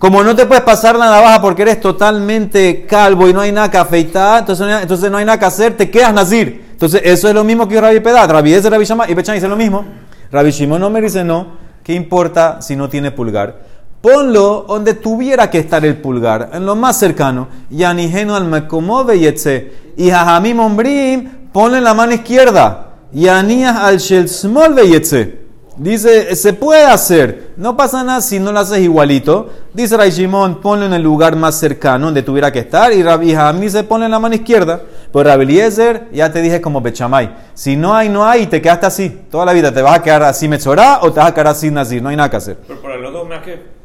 Como 0.00 0.24
no 0.24 0.34
te 0.34 0.46
puedes 0.46 0.64
pasar 0.64 0.96
la 0.96 1.06
navaja 1.06 1.40
porque 1.40 1.62
eres 1.62 1.80
totalmente 1.80 2.86
calvo 2.86 3.28
y 3.28 3.32
no 3.32 3.40
hay 3.40 3.52
nada 3.52 3.70
que 3.70 3.78
afeitar, 3.78 4.40
entonces 4.40 4.66
no 4.66 4.78
entonces 4.78 5.10
no 5.10 5.16
hay 5.16 5.24
nada 5.24 5.38
que 5.38 5.44
hacer, 5.44 5.76
te 5.76 5.88
quedas 5.88 6.12
nazir. 6.12 6.70
Entonces 6.72 7.00
eso 7.04 7.28
es 7.28 7.34
lo 7.34 7.44
mismo 7.44 7.68
que 7.68 7.80
Rabbi 7.80 8.00
Pedat. 8.00 8.28
Rabbi 8.28 8.50
Eliezer, 8.50 8.72
Rabbi 8.72 8.84
Shammai 8.84 9.12
y 9.12 9.14
Bechamay 9.14 9.38
dice 9.38 9.48
lo 9.48 9.56
mismo. 9.56 9.84
Rabbi 10.32 10.50
Shimon 10.50 10.82
Omer 10.82 11.04
dice 11.04 11.22
no, 11.22 11.52
¿qué 11.84 11.94
importa 11.94 12.60
si 12.62 12.74
no 12.74 12.88
tiene 12.88 13.12
pulgar? 13.12 13.77
Ponlo 14.00 14.64
donde 14.68 14.94
tuviera 14.94 15.50
que 15.50 15.58
estar 15.58 15.84
el 15.84 15.96
pulgar, 15.96 16.50
en 16.52 16.64
lo 16.64 16.76
más 16.76 16.98
cercano. 16.98 17.48
Yanihenu 17.70 18.34
al 18.34 18.44
mekomove 18.44 19.18
yetze. 19.18 19.72
Y 19.96 20.10
Jajamim 20.10 20.60
Ombrim, 20.60 21.50
ponle 21.52 21.80
la 21.80 21.94
mano 21.94 22.12
izquierda. 22.12 22.88
Yanías 23.12 23.76
al 23.76 23.98
shel 23.98 24.28
smol 24.28 24.74
veyetze. 24.74 25.48
Dice, 25.78 26.34
se 26.34 26.54
puede 26.54 26.84
hacer, 26.84 27.52
no 27.56 27.76
pasa 27.76 28.02
nada 28.02 28.20
si 28.20 28.40
no 28.40 28.50
lo 28.50 28.58
haces 28.58 28.80
igualito. 28.80 29.48
Dice 29.72 29.96
Ray 29.96 30.10
Shimon, 30.10 30.60
ponlo 30.60 30.86
en 30.86 30.92
el 30.92 31.02
lugar 31.02 31.36
más 31.36 31.54
cercano 31.54 32.06
donde 32.06 32.22
tuviera 32.22 32.50
que 32.50 32.58
estar. 32.58 32.92
Y 32.92 33.00
Rabbi 33.00 33.32
Hamni 33.32 33.70
se 33.70 33.84
pone 33.84 34.06
en 34.06 34.10
la 34.10 34.18
mano 34.18 34.34
izquierda. 34.34 34.82
Pues 35.12 35.24
Rabbi 35.24 35.44
Eliezer, 35.44 36.08
ya 36.12 36.32
te 36.32 36.42
dije 36.42 36.60
como 36.60 36.80
Bechamay. 36.80 37.32
Si 37.54 37.76
no 37.76 37.94
hay, 37.94 38.08
no 38.08 38.26
hay, 38.26 38.42
y 38.42 38.46
te 38.48 38.60
quedaste 38.60 38.86
así. 38.86 39.20
Toda 39.30 39.44
la 39.44 39.52
vida 39.52 39.72
te 39.72 39.80
vas 39.80 39.98
a 39.98 40.02
quedar 40.02 40.24
así 40.24 40.48
Metzorah 40.48 40.98
o 41.02 41.12
te 41.12 41.20
vas 41.20 41.28
a 41.28 41.34
quedar 41.34 41.46
así 41.46 41.70
Nazir. 41.70 42.02
No 42.02 42.08
hay 42.08 42.16
nada 42.16 42.28
que 42.28 42.36
hacer. 42.38 42.58
Pero 42.66 42.82
para 42.82 42.96
los 42.96 43.12
dos, 43.12 43.28
más 43.28 43.44
que. 43.44 43.77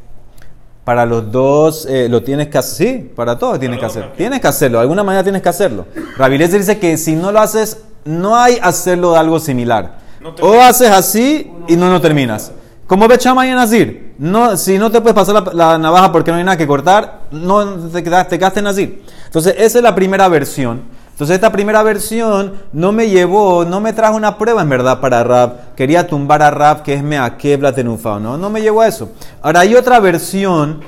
Para 0.84 1.06
los 1.06 1.32
dos 1.32 1.86
eh, 1.86 2.08
lo 2.10 2.24
tienes 2.24 2.50
que 2.50 2.58
hacer. 2.58 2.88
Sí, 2.88 3.12
para 3.16 3.38
todos 3.38 3.60
tienes 3.60 3.80
que 3.80 3.86
los 3.86 3.94
dos, 3.94 4.04
hacer. 4.04 4.12
ok. 4.12 4.18
Tienes 4.18 4.42
que 4.42 4.48
hacerlo. 4.48 4.80
De 4.80 4.82
alguna 4.82 5.04
manera 5.04 5.24
tienes 5.24 5.42
que 5.42 5.50
hacerlo. 5.50 5.86
Eliezer 6.20 6.60
dice 6.60 6.78
que 6.78 6.98
si 6.98 7.16
no 7.16 7.32
lo 7.32 7.40
haces, 7.40 7.78
no 8.06 8.36
hay 8.36 8.58
hacerlo 8.62 9.13
de 9.13 9.20
algo 9.20 9.40
similar. 9.40 10.00
No 10.22 10.36
o 10.42 10.62
haces 10.62 10.90
así 10.90 11.52
y 11.68 11.75
no 11.75 11.90
lo 11.90 12.02
terminas. 12.02 12.52
Como 12.88 13.08
Bechamay 13.08 13.50
en 13.50 13.56
Nazir. 13.56 14.13
No, 14.18 14.56
si 14.58 14.78
no 14.78 14.92
te 14.92 15.02
puedes 15.02 15.16
pasar 15.16 15.36
la, 15.36 15.54
la 15.54 15.78
navaja 15.78 16.12
porque 16.12 16.32
no 16.32 16.38
hay 16.38 16.44
nada 16.44 16.58
que 16.58 16.68
cortar, 16.68 17.22
no 17.32 17.66
te, 17.90 18.02
te 18.02 18.04
quedaste 18.04 18.60
en 18.60 18.63
Nazir. 18.63 19.04
Entonces, 19.25 19.56
esa 19.58 19.80
es 19.80 19.84
la 19.84 19.96
primera 19.96 20.28
versión. 20.28 20.84
Entonces, 21.24 21.36
esta 21.36 21.53
primera 21.53 21.82
versión 21.84 22.51
no 22.74 22.92
me 22.92 23.08
llevó, 23.08 23.63
no 23.63 23.80
me 23.80 23.94
trajo 23.94 24.18
una 24.18 24.38
prueba 24.38 24.62
en 24.62 24.68
verdad 24.68 25.00
para 25.00 25.24
Rab. 25.24 25.74
Quería 25.74 26.06
tumbar 26.06 26.42
a 26.42 26.51
Rab, 26.51 26.84
que 26.84 26.96
es 26.96 27.01
Meakev 27.01 27.62
la 27.62 27.72
tenufao, 27.72 28.20
¿no? 28.20 28.38
No 28.38 28.50
me 28.50 28.62
llevó 28.62 28.82
a 28.82 28.89
eso. 28.89 29.10
Ahora, 29.42 29.62
hay 29.62 29.74
otra 29.74 30.01
versión 30.01 30.82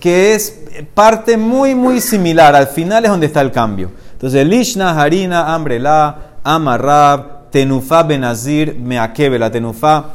que 0.00 0.34
es 0.34 0.58
parte 0.92 1.36
muy, 1.36 1.76
muy 1.76 2.00
similar. 2.00 2.56
Al 2.56 2.66
final 2.66 3.04
es 3.04 3.12
donde 3.12 3.26
está 3.26 3.40
el 3.40 3.52
cambio. 3.52 3.92
Entonces, 4.14 4.44
Lishna, 4.44 5.00
Harina, 5.00 5.54
Ambrela, 5.54 6.32
Amarrab, 6.42 7.48
Tenufá, 7.52 8.02
Benazir, 8.02 8.74
Meakev, 8.76 9.38
la 9.38 9.52
tenufá 9.52 10.06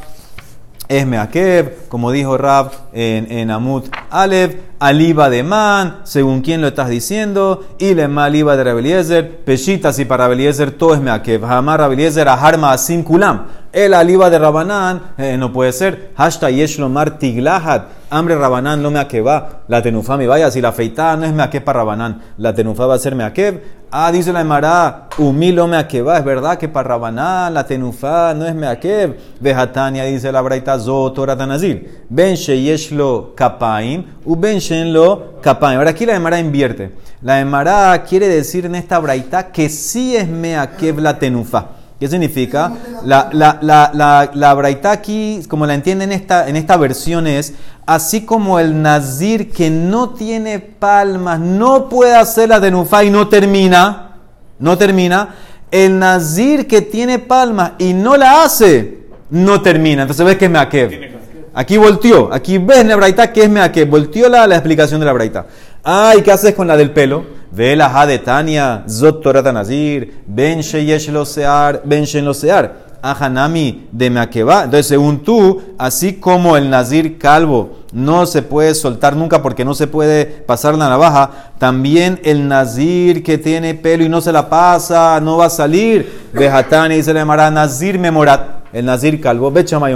es 0.89 1.07
Meakev, 1.07 1.87
como 1.87 2.11
dijo 2.11 2.37
Rab 2.37 2.71
en, 2.91 3.31
en 3.31 3.49
Amut 3.49 3.85
Alev, 4.09 4.70
Aliba 4.81 5.29
de 5.29 5.43
Man, 5.43 5.99
según 6.05 6.41
quién 6.41 6.59
lo 6.59 6.69
estás 6.69 6.89
diciendo, 6.89 7.63
y 7.77 7.93
Lema 7.93 8.25
Aliba 8.25 8.57
de 8.57 8.63
Rabeliezer, 8.63 9.43
Peshitas 9.45 9.99
y 9.99 10.05
para 10.05 10.23
Rabeliezer 10.23 10.71
todo 10.71 10.95
es 10.95 10.99
Meakev, 10.99 11.45
Hamar 11.45 11.81
Rabeliezer, 11.81 12.27
Aharma 12.27 12.71
Asim 12.71 13.03
Kulam, 13.03 13.45
el 13.71 13.93
Aliba 13.93 14.31
de 14.31 14.39
Rabanán, 14.39 15.13
eh, 15.19 15.37
no 15.37 15.53
puede 15.53 15.71
ser, 15.71 16.09
Hashtag 16.17 16.55
Yeshlomar 16.55 17.19
Tiglahat, 17.19 17.89
Hambre 18.09 18.35
Rabanán 18.35 18.81
no 18.81 18.89
Meakeva, 18.89 19.61
la 19.67 19.83
tenufa 19.83 20.17
me 20.17 20.25
vaya, 20.25 20.49
si 20.49 20.59
la 20.59 20.69
afeitada 20.69 21.15
no 21.15 21.25
es 21.25 21.31
Meakev 21.31 21.63
para 21.63 21.81
Rabanán, 21.81 22.19
la 22.37 22.53
tenufa 22.53 22.87
va 22.87 22.95
a 22.95 22.99
ser 22.99 23.13
Meakev, 23.13 23.61
ah, 23.91 24.11
dice 24.11 24.33
la 24.33 24.41
Emara, 24.41 25.07
humilo 25.17 25.67
Meakeva, 25.67 26.17
es 26.17 26.25
verdad 26.25 26.57
que 26.57 26.67
para 26.67 26.89
Rabanán 26.89 27.53
la 27.53 27.65
tenufa 27.65 28.33
no 28.33 28.45
es 28.45 28.55
Meakev, 28.55 29.15
Vejatania 29.39 30.03
dice 30.05 30.31
la 30.31 30.41
Braita 30.41 30.77
Zotora 30.77 31.37
Tanazir, 31.37 32.05
Ben 32.09 32.35
Sheyeshlo 32.35 33.33
Kapaim, 33.35 34.03
u 34.25 34.35
Ben 34.35 34.57
Shenlo 34.71 35.33
Kapaim. 35.41 35.77
Ahora 35.77 35.89
aquí 35.89 36.05
la 36.05 36.15
Emara 36.15 36.39
invierte. 36.39 36.91
La 37.21 37.41
Emara 37.41 38.03
quiere 38.07 38.29
decir 38.29 38.65
en 38.65 38.75
esta 38.75 38.99
Braita 38.99 39.51
que 39.51 39.67
sí 39.67 40.15
es 40.15 40.29
Meakev 40.29 40.99
la 40.99 41.19
tenufa. 41.19 41.71
¿Qué 41.99 42.07
significa? 42.07 42.71
La, 43.03 43.29
la, 43.31 43.59
la, 43.61 44.31
la, 44.33 44.53
braita 44.55 44.91
aquí, 44.91 45.41
como 45.47 45.67
la 45.67 45.75
entienden 45.75 46.11
en 46.11 46.19
esta, 46.19 46.49
en 46.49 46.55
esta 46.55 46.75
versión, 46.75 47.27
es 47.27 47.53
así 47.85 48.25
como 48.25 48.59
el 48.59 48.81
nazir 48.81 49.51
que 49.51 49.69
no 49.69 50.09
tiene 50.09 50.57
palmas 50.57 51.39
no 51.39 51.89
puede 51.89 52.15
hacer 52.15 52.49
la 52.49 52.59
tenufa 52.59 53.03
y 53.03 53.11
no 53.11 53.27
termina, 53.27 54.15
no 54.57 54.79
termina. 54.79 55.35
El 55.69 55.99
nazir 55.99 56.65
que 56.65 56.81
tiene 56.81 57.19
palmas 57.19 57.73
y 57.77 57.93
no 57.93 58.17
la 58.17 58.45
hace, 58.45 59.01
no 59.29 59.61
termina. 59.61 60.01
Entonces 60.01 60.25
ves 60.25 60.37
que 60.37 60.45
es 60.45 60.51
meakev. 60.51 61.20
Aquí 61.53 61.75
volteó, 61.75 62.33
aquí 62.33 62.57
ves 62.57 62.85
la 62.85 62.95
braita 62.95 63.33
que 63.33 63.43
es 63.43 63.49
meakev. 63.49 63.89
Volteó 63.89 64.29
la, 64.29 64.47
la 64.47 64.55
explicación 64.55 64.99
de 64.99 65.05
la 65.05 65.13
braita. 65.13 65.45
Ah, 65.83 66.13
¿y 66.17 66.21
qué 66.21 66.31
haces 66.31 66.55
con 66.55 66.67
la 66.67 66.77
del 66.77 66.91
pelo? 66.91 67.25
Ve 67.51 67.75
la 67.75 68.05
de 68.05 68.19
Tania, 68.19 68.85
Zot 68.87 69.21
Torah 69.21 69.51
Nazir, 69.51 70.23
Ben 70.25 70.61
Sheyesh 70.61 71.09
lo 71.09 71.25
sear, 71.25 71.81
Ben 71.83 72.05
Shen 72.05 72.23
lo 72.23 72.33
sear. 72.33 72.91
Ahanami 73.01 73.87
de 73.91 74.09
Meakeba. 74.09 74.63
Entonces, 74.63 74.87
según 74.87 75.23
tú, 75.23 75.61
así 75.77 76.13
como 76.13 76.55
el 76.55 76.69
Nazir 76.69 77.17
calvo 77.17 77.79
no 77.91 78.25
se 78.25 78.43
puede 78.43 78.73
soltar 78.75 79.15
nunca 79.15 79.41
porque 79.41 79.65
no 79.65 79.73
se 79.73 79.87
puede 79.87 80.25
pasar 80.25 80.75
la 80.75 80.87
navaja, 80.87 81.51
también 81.57 82.19
el 82.23 82.47
Nazir 82.47 83.23
que 83.23 83.37
tiene 83.37 83.73
pelo 83.73 84.05
y 84.05 84.09
no 84.09 84.21
se 84.21 84.31
la 84.31 84.47
pasa, 84.47 85.19
no 85.19 85.37
va 85.37 85.47
a 85.47 85.49
salir. 85.49 86.29
Vejatani 86.31 86.95
dice 86.95 87.11
le 87.11 87.19
llamará 87.19 87.49
Nazir 87.49 87.97
Memorat, 87.99 88.65
el 88.71 88.85
Nazir 88.85 89.19
calvo, 89.19 89.51
Bechamay 89.51 89.93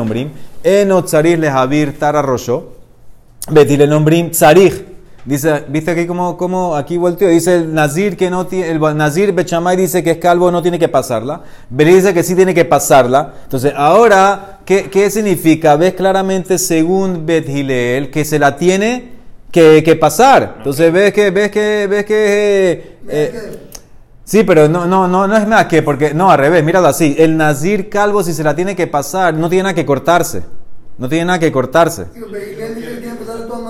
Ombrim, 0.65 0.81
Enotzarich 0.81 1.39
le 1.39 1.51
Javir 1.51 1.97
Tara 1.99 2.21
Rosho, 2.21 2.73
Betile 3.51 3.87
Nombrim 3.87 4.31
Tzarich. 4.31 4.95
Dice, 5.23 5.63
¿viste 5.69 5.89
aquí 5.89 6.05
como, 6.05 6.37
como 6.37 6.75
aquí 6.75 6.97
volteó? 6.97 7.27
Dice 7.27 7.55
el 7.55 7.73
Nazir 7.73 8.15
que 8.15 8.29
no 8.29 8.45
tiene, 8.45 8.69
el 8.69 8.79
Nazir 8.95 9.31
Bechamay 9.31 9.75
dice 9.75 10.03
que 10.03 10.11
es 10.11 10.17
calvo, 10.17 10.51
no 10.51 10.61
tiene 10.61 10.77
que 10.77 10.87
pasarla. 10.87 11.41
Beli 11.67 11.95
dice 11.95 12.13
que 12.13 12.21
sí 12.21 12.35
tiene 12.35 12.53
que 12.53 12.63
pasarla. 12.63 13.33
Entonces, 13.43 13.73
ahora, 13.75 14.59
¿qué, 14.65 14.87
qué 14.91 15.09
significa? 15.09 15.77
Ves 15.77 15.95
claramente 15.95 16.59
según 16.59 17.25
Bet 17.25 17.49
Hillel 17.49 18.11
que 18.11 18.23
se 18.23 18.37
la 18.37 18.55
tiene 18.55 19.13
que, 19.51 19.81
que 19.83 19.95
pasar. 19.95 20.55
Entonces, 20.57 20.93
ves 20.93 21.11
que, 21.11 21.31
ves 21.31 21.49
que, 21.49 21.87
ves 21.89 22.05
que, 22.05 22.71
eh, 22.75 22.97
eh, 23.09 23.59
Sí, 24.25 24.43
pero 24.43 24.67
no, 24.67 24.87
no, 24.87 25.07
no, 25.07 25.27
no 25.27 25.37
es 25.37 25.47
más 25.47 25.65
que, 25.65 25.83
porque, 25.83 26.13
no, 26.13 26.31
al 26.31 26.39
revés, 26.39 26.63
míralo 26.63 26.87
así. 26.87 27.15
El 27.17 27.37
Nazir 27.37 27.89
calvo, 27.89 28.23
si 28.23 28.33
se 28.33 28.43
la 28.43 28.55
tiene 28.55 28.75
que 28.75 28.87
pasar, 28.87 29.35
no 29.35 29.49
tiene 29.49 29.63
nada 29.63 29.75
que 29.75 29.85
cortarse. 29.85 30.43
No 30.97 31.09
tiene 31.09 31.25
nada 31.25 31.39
que 31.39 31.51
cortarse. 31.51 32.05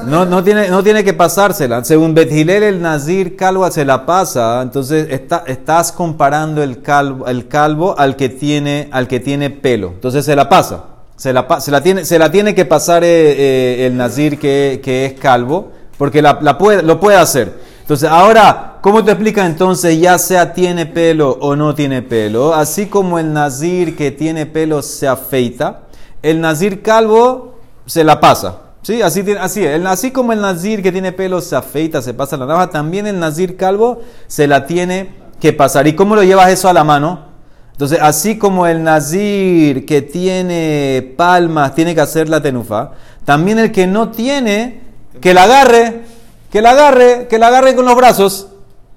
No, 0.05 0.25
no, 0.25 0.43
tiene, 0.43 0.69
no 0.69 0.83
tiene 0.83 1.03
que 1.03 1.13
pasársela. 1.13 1.83
Según 1.83 2.13
Bethilel, 2.13 2.61
el 2.61 2.81
Nazir 2.81 3.35
calvo 3.35 3.69
se 3.71 3.83
la 3.83 4.05
pasa. 4.05 4.61
Entonces 4.61 5.07
está, 5.09 5.43
estás 5.47 5.91
comparando 5.91 6.61
el 6.61 6.83
calvo, 6.83 7.27
el 7.27 7.47
calvo 7.47 7.97
al, 7.97 8.15
que 8.15 8.29
tiene, 8.29 8.89
al 8.91 9.07
que 9.07 9.19
tiene 9.19 9.49
pelo. 9.49 9.89
Entonces 9.95 10.23
se 10.23 10.35
la 10.35 10.47
pasa. 10.49 10.85
Se 11.15 11.33
la, 11.33 11.59
se 11.59 11.71
la, 11.71 11.81
tiene, 11.81 12.05
se 12.05 12.19
la 12.19 12.29
tiene 12.29 12.53
que 12.53 12.65
pasar 12.65 13.03
eh, 13.03 13.07
eh, 13.07 13.87
el 13.87 13.95
Nazir 13.95 14.37
que, 14.37 14.81
que, 14.83 15.05
es 15.05 15.13
calvo, 15.13 15.71
porque 15.97 16.21
la, 16.21 16.39
la 16.41 16.57
puede, 16.57 16.83
lo 16.83 16.99
puede 16.99 17.17
hacer. 17.17 17.53
Entonces, 17.79 18.09
ahora, 18.09 18.79
¿cómo 18.81 19.03
te 19.03 19.11
explica 19.11 19.45
entonces 19.45 19.99
ya 19.99 20.17
sea 20.17 20.53
tiene 20.53 20.85
pelo 20.85 21.37
o 21.39 21.55
no 21.55 21.73
tiene 21.73 22.01
pelo? 22.01 22.53
Así 22.53 22.87
como 22.87 23.17
el 23.17 23.31
Nazir 23.31 23.95
que 23.95 24.11
tiene 24.11 24.45
pelo 24.45 24.81
se 24.81 25.07
afeita, 25.07 25.83
el 26.25 26.41
Nazir 26.41 26.81
calvo 26.81 27.59
se 27.85 28.03
la 28.03 28.19
pasa. 28.19 28.61
Sí, 28.81 29.03
así, 29.03 29.23
así 29.39 29.63
es. 29.63 29.85
así 29.85 30.09
como 30.09 30.33
el 30.33 30.41
Nazir 30.41 30.81
que 30.81 30.91
tiene 30.91 31.11
pelo 31.11 31.39
se 31.39 31.55
afeita, 31.55 32.01
se 32.01 32.15
pasa 32.15 32.35
la 32.35 32.47
navaja, 32.47 32.71
también 32.71 33.05
el 33.05 33.19
Nazir 33.19 33.57
calvo 33.57 34.01
se 34.25 34.47
la 34.47 34.65
tiene 34.65 35.13
que 35.39 35.53
pasar. 35.53 35.85
¿Y 35.87 35.93
cómo 35.93 36.15
lo 36.15 36.23
llevas 36.23 36.49
eso 36.49 36.67
a 36.67 36.73
la 36.73 36.83
mano? 36.83 37.25
Entonces, 37.73 37.99
así 38.01 38.39
como 38.39 38.65
el 38.65 38.83
Nazir 38.83 39.85
que 39.85 40.01
tiene 40.01 41.13
palmas 41.15 41.75
tiene 41.75 41.93
que 41.93 42.01
hacer 42.01 42.27
la 42.27 42.41
tenufa, 42.41 42.91
también 43.23 43.59
el 43.59 43.71
que 43.71 43.85
no 43.85 44.09
tiene, 44.09 44.81
que 45.21 45.35
la 45.35 45.43
agarre, 45.43 46.01
que 46.51 46.61
la 46.61 46.71
agarre, 46.71 47.27
que 47.27 47.37
la 47.37 47.47
agarre 47.47 47.75
con 47.75 47.85
los 47.85 47.95
brazos. 47.95 48.47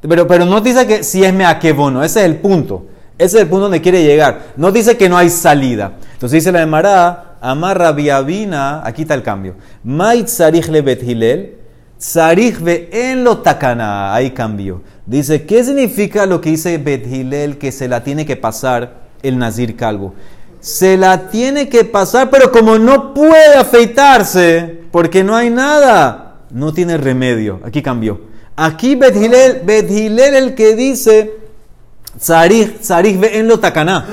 Pero, 0.00 0.26
pero 0.26 0.46
no 0.46 0.62
dice 0.62 0.86
que 0.86 1.04
si 1.04 1.24
es 1.24 1.34
meaquebono, 1.34 2.02
ese 2.02 2.20
es 2.20 2.26
el 2.26 2.36
punto. 2.36 2.86
Ese 3.18 3.36
es 3.36 3.42
el 3.42 3.48
punto 3.48 3.64
donde 3.64 3.82
quiere 3.82 4.02
llegar. 4.04 4.52
No 4.56 4.70
dice 4.70 4.96
que 4.96 5.08
no 5.08 5.18
hay 5.18 5.28
salida. 5.28 5.94
Entonces 6.18 6.42
dice 6.42 6.50
la 6.50 6.62
Emara, 6.62 7.36
amarra 7.40 7.92
viavina, 7.92 8.84
aquí 8.84 9.02
está 9.02 9.14
el 9.14 9.22
cambio. 9.22 9.54
Mait 9.84 10.26
sarich 10.26 10.66
le 10.66 10.82
bet 10.82 11.00
hilel, 11.00 11.54
sarich 11.96 12.58
ve 12.58 12.88
en 12.90 13.22
lo 13.22 13.38
takana, 13.38 14.12
ahí 14.12 14.32
cambio. 14.32 14.82
Dice, 15.06 15.46
¿qué 15.46 15.62
significa 15.62 16.26
lo 16.26 16.40
que 16.40 16.50
dice 16.50 16.76
bet 16.78 17.06
hilel 17.06 17.56
que 17.56 17.70
se 17.70 17.86
la 17.86 18.02
tiene 18.02 18.26
que 18.26 18.34
pasar 18.34 18.94
el 19.22 19.38
nazir 19.38 19.76
calvo? 19.76 20.14
Se 20.58 20.96
la 20.96 21.28
tiene 21.28 21.68
que 21.68 21.84
pasar, 21.84 22.30
pero 22.30 22.50
como 22.50 22.80
no 22.80 23.14
puede 23.14 23.54
afeitarse, 23.54 24.80
porque 24.90 25.22
no 25.22 25.36
hay 25.36 25.50
nada, 25.50 26.40
no 26.50 26.72
tiene 26.72 26.96
remedio. 26.96 27.60
Aquí 27.64 27.80
cambió. 27.80 28.22
Aquí 28.56 28.96
Bet 28.96 29.14
Hilel, 29.14 30.34
el 30.34 30.56
que 30.56 30.74
dice 30.74 31.30
Tzarich, 32.18 32.80
tzarich 32.80 33.20
ve 33.20 33.38
en 33.38 33.46
lo 33.46 33.60
tacaná. 33.60 34.04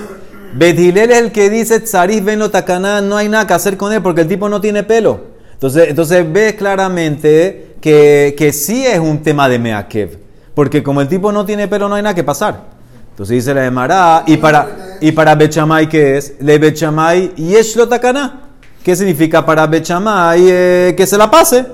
Bedilel 0.57 1.11
es 1.11 1.17
el 1.17 1.31
que 1.33 1.49
dice 1.49 1.81
tzarich 1.81 2.23
ve 2.23 2.31
en 2.33 2.39
lo 2.39 2.49
tacaná, 2.49 3.01
no 3.01 3.17
hay 3.17 3.27
nada 3.27 3.45
que 3.45 3.53
hacer 3.53 3.75
con 3.75 3.91
él 3.91 4.01
porque 4.01 4.21
el 4.21 4.29
tipo 4.29 4.47
no 4.47 4.61
tiene 4.61 4.83
pelo. 4.83 5.19
Entonces, 5.51 5.89
entonces 5.89 6.25
ves 6.31 6.53
claramente 6.53 7.75
que, 7.81 8.33
que 8.37 8.53
sí 8.53 8.85
es 8.85 8.99
un 8.99 9.21
tema 9.21 9.49
de 9.49 9.59
Meakev. 9.59 10.17
Porque 10.53 10.81
como 10.81 11.01
el 11.01 11.09
tipo 11.09 11.33
no 11.33 11.45
tiene 11.45 11.67
pelo, 11.67 11.89
no 11.89 11.95
hay 11.95 12.03
nada 12.03 12.15
que 12.15 12.23
pasar. 12.23 12.61
Entonces 13.09 13.35
dice 13.35 13.53
la 13.53 13.61
de 13.61 13.71
Mará, 13.71 14.23
y 14.27 14.37
para, 14.37 14.97
y 15.01 15.11
para 15.11 15.35
Bechamay, 15.35 15.89
¿qué 15.89 16.17
es? 16.17 16.35
Le 16.39 16.57
Bechamay 16.57 17.33
yesh 17.35 17.75
lo 17.75 17.89
tacaná. 17.89 18.43
¿Qué 18.81 18.95
significa 18.95 19.45
para 19.45 19.67
Bechamay? 19.67 20.39
Eh, 20.41 20.93
que 20.95 21.05
se 21.05 21.17
la 21.17 21.29
pase, 21.29 21.65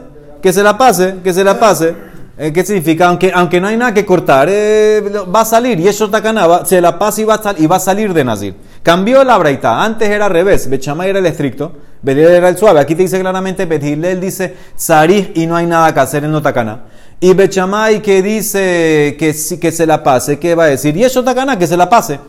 que 0.41 0.52
se 0.52 0.63
la 0.63 0.76
pase, 0.76 1.17
que 1.24 1.32
se 1.32 1.44
la 1.44 1.60
pase. 1.60 1.94
Eh, 2.38 2.52
¿Qué 2.52 2.65
significa? 2.65 3.08
Aunque, 3.08 3.32
aunque 3.32 3.62
no 3.62 3.67
hay 3.67 3.78
nada 3.78 3.94
que 3.94 4.04
cortar, 4.04 4.48
eh, 4.50 5.04
va 5.34 5.41
a 5.41 5.46
salir. 5.46 5.80
Y 5.80 5.88
eso 5.88 6.10
tacanaba, 6.10 6.65
se 6.65 6.82
la 6.82 6.98
pasa 6.98 7.22
y 7.22 7.24
va, 7.24 7.36
a 7.36 7.56
y 7.56 7.67
va 7.67 7.76
a 7.76 7.80
salir 7.80 8.13
de 8.13 8.24
Nazir. 8.24 8.56
Cambió 8.84 9.24
la 9.24 9.38
braita. 9.38 9.84
Antes 9.84 10.10
era 10.10 10.26
al 10.26 10.32
revés. 10.32 10.70
Bechamay 10.70 11.10
era 11.10 11.20
el 11.20 11.26
estricto, 11.26 11.74
Bedilel 12.02 12.32
era 12.32 12.50
el 12.50 12.58
suave. 12.58 12.80
Aquí 12.80 12.96
te 12.96 13.04
dice 13.04 13.20
claramente, 13.20 13.65
Bedilel 13.65 14.20
dice 14.20 14.56
Sarij 14.76 15.32
y 15.36 15.46
no 15.46 15.56
hay 15.56 15.65
nada 15.65 15.94
que 15.94 16.00
hacer 16.00 16.24
en 16.24 16.32
no 16.32 16.41
tacana. 16.41 16.84
Y 17.20 17.34
Bechamay 17.34 18.02
que 18.02 18.22
dice 18.24 19.15
que, 19.20 19.36
que 19.60 19.72
se 19.72 19.86
la 19.86 20.04
pase, 20.04 20.39
¿qué 20.39 20.56
va 20.56 20.63
a 20.63 20.67
decir? 20.67 20.98
Y 20.98 21.04
eso 21.04 21.24
tacana, 21.24 21.60
que 21.60 21.67
se 21.67 21.78
la 21.78 21.88
pase. 21.88 22.20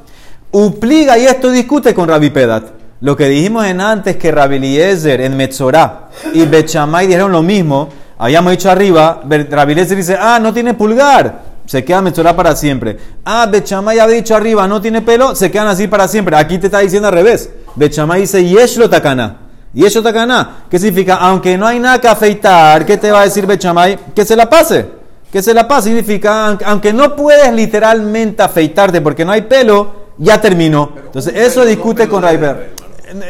Upliga 0.51 1.17
y 1.17 1.25
esto 1.25 1.51
discute 1.51 1.95
con 1.95 2.09
Rabbi 2.09 2.29
Pedat. 2.29 2.65
Lo 3.01 3.17
que 3.17 3.29
dijimos 3.29 3.65
en 3.65 3.81
antes 3.81 4.17
que 4.17 4.31
Rabbi 4.31 4.57
Eliezer 4.57 5.23
en 5.23 5.37
Metzorah 5.37 6.11
y 6.35 6.45
Bechamay 6.45 7.07
dijeron 7.07 7.33
lo 7.33 7.43
mismo 7.43 7.89
Habíamos 8.23 8.53
dicho 8.53 8.71
arriba, 8.71 9.21
Rabilezer 9.51 9.97
dice, 9.97 10.17
ah, 10.17 10.39
no 10.41 10.55
tiene 10.55 10.75
pulgar, 10.75 11.43
se 11.67 11.85
queda 11.85 12.03
Metzorah 12.03 12.35
para 12.35 12.57
siempre. 12.57 12.99
Ah, 13.25 13.47
Bechamay 13.47 13.99
había 13.99 14.17
dicho 14.17 14.35
arriba, 14.35 14.67
no 14.67 14.81
tiene 14.81 15.03
pelo, 15.03 15.35
se 15.35 15.51
quedan 15.51 15.69
así 15.69 15.89
para 15.89 16.09
siempre. 16.09 16.37
Aquí 16.37 16.59
te 16.59 16.67
está 16.67 16.81
diciendo 16.81 17.09
al 17.09 17.15
revés. 17.15 17.51
Bechamay 17.77 18.23
dice, 18.23 18.45
Yeshlo 18.45 18.91
Takana. 18.91 19.39
Yeshlo 19.73 20.03
Takana. 20.03 20.65
¿Qué 20.71 20.79
significa? 20.79 21.17
Aunque 21.17 21.57
no 21.57 21.67
hay 21.67 21.79
nada 21.79 22.01
que 22.01 22.09
afeitar, 22.09 22.85
¿qué 22.85 22.97
te 22.97 23.11
va 23.11 23.21
a 23.21 23.25
decir 23.25 23.47
Bechamay? 23.47 23.99
Que 24.15 24.25
se 24.25 24.37
la 24.37 24.49
pase. 24.49 24.87
Que 25.31 25.43
se 25.43 25.55
la 25.55 25.67
pase 25.67 25.89
significa, 25.89 26.59
aunque 26.67 26.93
no 26.93 27.17
puedes 27.17 27.53
literalmente 27.53 28.43
afeitarte 28.43 29.01
porque 29.01 29.25
no 29.25 29.33
hay 29.33 29.43
pelo, 29.43 30.03
ya 30.19 30.41
terminó. 30.41 30.93
Entonces, 31.07 31.35
eso 31.35 31.65
discute 31.65 32.07
con 32.09 32.23
Raiber. 32.23 32.75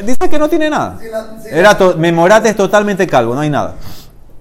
Dice 0.05 0.29
que 0.29 0.39
no 0.39 0.49
tiene 0.49 0.71
nada. 0.71 0.99
Era 1.51 1.77
Memorate 1.97 2.49
es 2.49 2.57
totalmente 2.57 3.07
calvo, 3.07 3.35
no 3.35 3.41
hay 3.41 3.51
nada. 3.51 3.77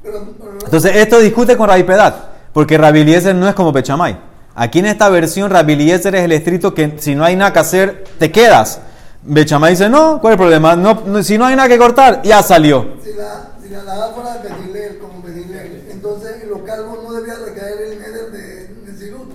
Entonces, 0.03 0.95
esto 0.95 1.19
discute 1.19 1.55
con 1.57 1.67
Rabbi 1.67 1.83
Pedat, 1.83 2.15
porque 2.53 2.77
Rabbi 2.77 3.05
no 3.35 3.47
es 3.47 3.55
como 3.55 3.71
Pechamay. 3.73 4.17
Aquí 4.55 4.79
en 4.79 4.87
esta 4.87 5.09
versión, 5.09 5.49
Rabbi 5.49 5.91
es 5.91 6.05
el 6.05 6.31
estricto 6.31 6.73
que 6.73 6.95
si 6.97 7.15
no 7.15 7.23
hay 7.23 7.35
nada 7.35 7.53
que 7.53 7.59
hacer, 7.59 8.03
te 8.19 8.31
quedas. 8.31 8.81
Bechamay 9.23 9.71
dice, 9.71 9.87
no, 9.87 10.19
¿cuál 10.19 10.33
es 10.33 10.35
el 10.35 10.39
problema? 10.39 10.75
No, 10.75 11.23
si 11.23 11.37
no 11.37 11.45
hay 11.45 11.55
nada 11.55 11.69
que 11.69 11.77
cortar, 11.77 12.21
ya 12.23 12.41
salió. 12.41 12.95
Si 13.03 13.13
la, 13.13 13.51
si 13.61 13.69
la 13.69 14.09
fuera 14.13 14.37
de 14.37 14.49
Bedilel, 14.49 14.97
como 14.97 15.21
Bedilel, 15.21 15.87
entonces 15.91 16.47
los 16.49 16.61
calvos 16.61 16.99
no 17.03 17.13
debía 17.13 17.35
recaer 17.35 17.81
el 17.81 17.99
Neder 17.99 18.31
de, 18.31 18.91
de 18.91 18.97
Sirut. 18.97 19.31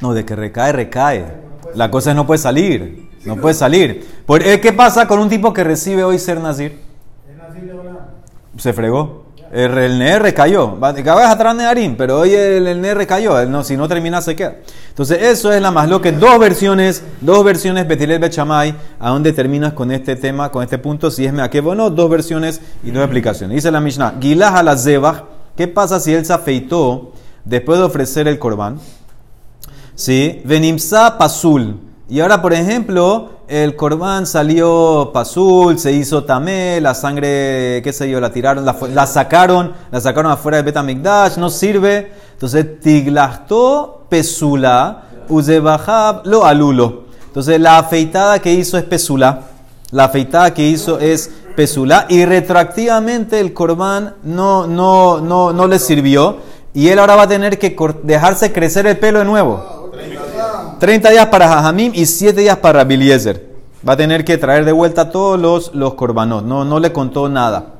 No, 0.00 0.12
de 0.12 0.24
que 0.24 0.36
recae, 0.36 0.72
recae. 0.72 1.24
La 1.74 1.90
cosa 1.90 2.10
es 2.10 2.16
no 2.16 2.26
puede 2.26 2.38
salir. 2.38 3.08
No 3.24 3.36
puede 3.36 3.54
salir. 3.54 4.06
Por, 4.24 4.42
eh, 4.42 4.60
¿Qué 4.60 4.72
pasa 4.72 5.06
con 5.06 5.18
un 5.18 5.28
tipo 5.28 5.52
que 5.52 5.64
recibe 5.64 6.04
hoy 6.04 6.18
ser 6.18 6.40
Nazir? 6.40 6.80
Se 8.56 8.72
fregó. 8.72 9.19
El, 9.52 9.76
el 9.76 10.34
cayó. 10.34 10.78
atrás 10.80 11.58
de 11.58 11.94
pero 11.96 12.20
hoy 12.20 12.34
el, 12.34 12.68
el 12.68 12.84
NR 12.84 13.04
cayó. 13.06 13.44
no, 13.46 13.64
si 13.64 13.76
no 13.76 13.88
termina, 13.88 14.22
se 14.22 14.36
queda. 14.36 14.56
Entonces, 14.88 15.18
eso 15.22 15.52
es 15.52 15.60
la 15.60 15.72
más 15.72 15.88
lo 15.88 16.00
que 16.00 16.12
dos 16.12 16.38
versiones, 16.38 17.02
dos 17.20 17.44
versiones 17.44 17.88
Betilet 17.88 18.20
Bechamay, 18.20 18.74
a 19.00 19.10
dónde 19.10 19.32
terminas 19.32 19.72
con 19.72 19.90
este 19.90 20.14
tema, 20.14 20.50
con 20.50 20.62
este 20.62 20.78
punto, 20.78 21.10
si 21.10 21.26
es 21.26 21.32
Meakev 21.32 21.66
o 21.66 21.74
no, 21.74 21.90
dos 21.90 22.08
versiones 22.08 22.60
y 22.84 22.92
dos 22.92 23.02
explicaciones. 23.02 23.56
Dice 23.56 23.72
la 23.72 23.80
Mishnah, 23.80 24.14
Gilah 24.20 24.58
a 24.58 24.62
la 24.62 24.76
Zebach, 24.76 25.24
¿qué 25.56 25.66
pasa 25.66 25.98
si 25.98 26.14
él 26.14 26.24
se 26.24 26.32
afeitó 26.32 27.12
después 27.44 27.78
de 27.78 27.84
ofrecer 27.86 28.28
el 28.28 28.38
corbán? 28.38 28.78
Sí, 29.96 30.42
Venimsa 30.44 31.18
Pasul. 31.18 31.76
Y 32.08 32.20
ahora, 32.20 32.40
por 32.40 32.52
ejemplo, 32.52 33.39
el 33.50 33.74
corbán 33.74 34.28
salió 34.28 35.10
pasul, 35.12 35.76
se 35.76 35.90
hizo 35.90 36.22
tamé, 36.22 36.80
la 36.80 36.94
sangre, 36.94 37.80
qué 37.82 37.92
sé 37.92 38.08
yo, 38.08 38.20
la 38.20 38.30
tiraron, 38.30 38.64
la, 38.64 39.06
sacaron, 39.08 39.72
la 39.90 40.00
sacaron 40.00 40.30
afuera 40.30 40.58
de 40.58 40.62
Betamigdash, 40.62 41.36
no 41.36 41.50
sirve. 41.50 42.12
Entonces, 42.32 42.78
tiglastó 42.78 44.06
pesula, 44.08 45.02
uzebahab 45.28 46.24
lo 46.26 46.44
alulo. 46.44 47.06
Entonces, 47.26 47.58
la 47.60 47.78
afeitada 47.78 48.38
que 48.38 48.54
hizo 48.54 48.78
es 48.78 48.84
pesula. 48.84 49.40
La 49.90 50.04
afeitada 50.04 50.54
que 50.54 50.68
hizo 50.68 51.00
es 51.00 51.28
pesula 51.56 52.06
y 52.08 52.24
retroactivamente 52.24 53.40
el 53.40 53.52
corbán 53.52 54.14
no, 54.22 54.68
no, 54.68 55.20
no, 55.20 55.52
no 55.52 55.66
le 55.66 55.80
sirvió. 55.80 56.38
y 56.72 56.86
él 56.86 57.00
ahora 57.00 57.16
va 57.16 57.22
a 57.24 57.28
tener 57.28 57.58
que 57.58 57.76
dejarse 58.04 58.52
crecer 58.52 58.86
el 58.86 58.96
pelo 58.96 59.18
de 59.18 59.24
nuevo. 59.24 59.90
Ah, 60.80 60.86
30 60.86 61.10
días 61.10 61.26
para 61.26 61.46
Jajamim 61.46 61.92
y 61.94 62.06
7 62.06 62.40
días 62.40 62.56
para 62.56 62.78
Rabeliezer. 62.80 63.50
Va 63.86 63.92
a 63.92 63.96
tener 63.98 64.24
que 64.24 64.38
traer 64.38 64.64
de 64.64 64.72
vuelta 64.72 65.10
todos 65.10 65.38
los, 65.38 65.74
los 65.74 65.92
korbanot. 65.92 66.42
No, 66.44 66.64
no 66.64 66.80
le 66.80 66.90
contó 66.90 67.28
nada. 67.28 67.74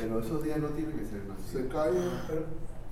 Pero 0.00 0.20
esos 0.20 0.44
días 0.44 0.58
no 0.58 0.68
tienen 0.68 0.96
que 0.96 1.04
ser 1.04 1.22
nacidos. 1.28 1.50
se 1.50 1.68
cae. 1.68 1.90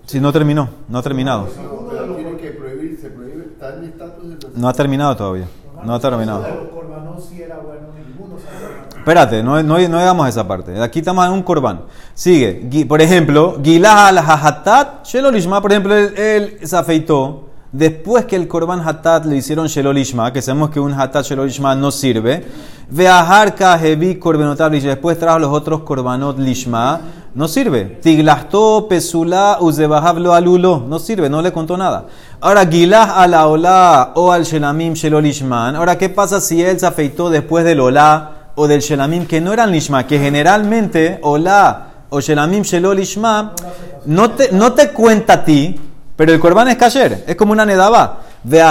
Si 0.05 0.19
no 0.19 0.33
terminó, 0.33 0.69
no 0.89 0.99
ha 0.99 1.03
terminado. 1.03 1.49
No, 1.63 1.89
pero 1.89 2.37
que 2.37 2.51
prohibir, 2.51 2.99
se 3.01 3.09
prohíbe, 3.09 3.45
está 3.53 3.77
en 3.77 3.85
estatus 3.85 4.31
de. 4.31 4.61
No 4.61 4.69
ha 4.69 4.73
terminado 4.73 5.17
todavía. 5.17 5.47
No 5.85 5.95
ha 5.95 6.01
terminado. 6.01 6.45
Sí 7.29 7.41
era 7.41 7.57
bueno, 7.59 7.87
ninguno. 7.97 8.37
Espérate, 8.97 9.45
no, 9.45 9.63
no, 9.63 9.79
no 9.89 9.99
hagamos 9.99 10.29
esa 10.29 10.47
parte. 10.47 10.81
Aquí 10.83 10.99
estamos 10.99 11.25
en 11.25 11.33
un 11.33 11.43
corbán. 11.45 11.83
Sigue. 12.15 12.85
Por 12.87 13.01
ejemplo, 13.01 13.61
Gilah 13.63 14.09
al 14.09 14.19
hatat 14.19 15.07
Shelo 15.07 15.31
Lishma, 15.31 15.63
por 15.63 15.71
ejemplo, 15.71 15.95
él, 15.95 16.15
él 16.17 16.59
se 16.65 16.77
afeitó. 16.77 17.47
Después 17.73 18.25
que 18.25 18.37
el 18.37 18.49
corbán 18.49 18.81
hatat 18.81 19.27
le 19.27 19.37
hicieron 19.37 19.67
Shelo 19.67 19.93
Lishma, 19.93 20.33
que 20.33 20.41
sabemos 20.41 20.71
que 20.71 20.81
un 20.81 20.93
hatat 20.93 21.25
Shelo 21.25 21.45
Lishma 21.45 21.75
no 21.75 21.91
sirve. 21.91 22.45
Veahar 22.89 23.55
kahevi 23.55 24.17
korbenotab 24.19 24.73
lishma. 24.73 24.91
Después 24.91 25.19
trajo 25.19 25.39
los 25.39 25.53
otros 25.53 25.83
korbanot 25.83 26.39
Lishma. 26.39 27.01
No 27.35 27.49
sirve. 27.49 27.99
Tiglastó 28.01 28.87
pesula 28.89 29.59
uzebahablo 29.61 30.33
alulo. 30.33 30.85
No 30.89 30.99
sirve, 30.99 31.29
no 31.29 31.43
le 31.43 31.53
contó 31.53 31.77
nada. 31.77 32.07
Ahora, 32.41 32.67
Gilah 32.67 33.21
al 33.21 33.35
aolá 33.35 34.13
o 34.15 34.33
al 34.33 34.45
shelamim 34.45 34.95
Shelo 34.95 35.21
Lishman. 35.21 35.77
Ahora, 35.77 35.99
¿qué 35.99 36.09
pasa 36.09 36.41
si 36.41 36.63
él 36.63 36.79
se 36.79 36.87
afeitó 36.87 37.29
después 37.29 37.65
del 37.65 37.81
olá? 37.81 38.33
o 38.57 38.67
del 38.67 38.81
Shelamim 38.81 39.27
que 39.27 39.41
no 39.41 39.53
eran 39.53 39.71
Lishma, 39.71 40.07
que 40.07 40.19
generalmente 40.19 41.21
Olá 41.23 41.89
o 42.09 42.21
Shelamim 42.21 42.63
Shelo 42.63 42.93
Lishma 42.95 43.53
no 44.07 44.31
te, 44.31 44.51
no 44.53 44.73
te 44.73 44.91
cuenta 44.91 45.35
a 45.35 45.45
ti, 45.45 45.79
pero 46.17 46.33
el 46.33 46.41
Corban 46.41 46.69
es 46.69 46.77
Kasher, 46.77 47.25
es 47.27 47.37
como 47.37 47.53
una 47.53 47.67
Nedaba. 47.67 48.21
Ve 48.43 48.63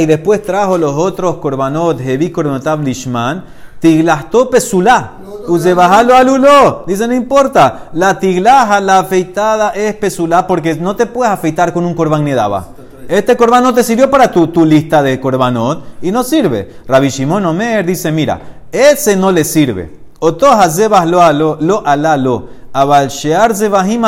y 0.00 0.06
después 0.06 0.42
trajo 0.42 0.76
los 0.76 0.94
otros 0.94 1.36
Korbanot, 1.36 2.00
Hevi 2.00 2.30
Korbonotab 2.30 2.82
Lishman, 2.82 3.44
Tiglastó 3.78 4.50
Pesulá, 4.50 5.12
Uzebajalo 5.46 6.16
Aluló. 6.16 6.84
Dice, 6.86 7.06
no 7.06 7.14
importa, 7.14 7.90
la 7.92 8.18
tiglaja, 8.18 8.80
la 8.80 9.00
afeitada 9.00 9.70
es 9.70 9.94
Pesulá 9.94 10.46
porque 10.46 10.74
no 10.74 10.96
te 10.96 11.06
puedes 11.06 11.32
afeitar 11.32 11.72
con 11.72 11.84
un 11.84 11.94
Korban 11.94 12.24
Nedaba. 12.24 12.68
Este 13.08 13.38
corban 13.38 13.62
no 13.62 13.72
te 13.72 13.82
sirvió 13.82 14.10
para 14.10 14.30
tu, 14.30 14.66
lista 14.66 15.02
de 15.02 15.18
corbanot 15.18 15.82
y 16.02 16.12
no 16.12 16.22
sirve. 16.22 16.70
Rabbi 16.86 17.08
Shimon 17.08 17.46
Omer 17.46 17.86
dice, 17.86 18.12
mira, 18.12 18.38
ese 18.70 19.16
no 19.16 19.32
le 19.32 19.44
sirve. 19.44 19.90
Oto 20.18 20.46
hazebas 20.50 21.06
lo 21.06 21.22
alo, 21.22 21.56
lo 21.58 21.86
alalo, 21.86 22.48
abal 22.70 23.08
shear 23.08 23.56
zebahim. 23.56 24.02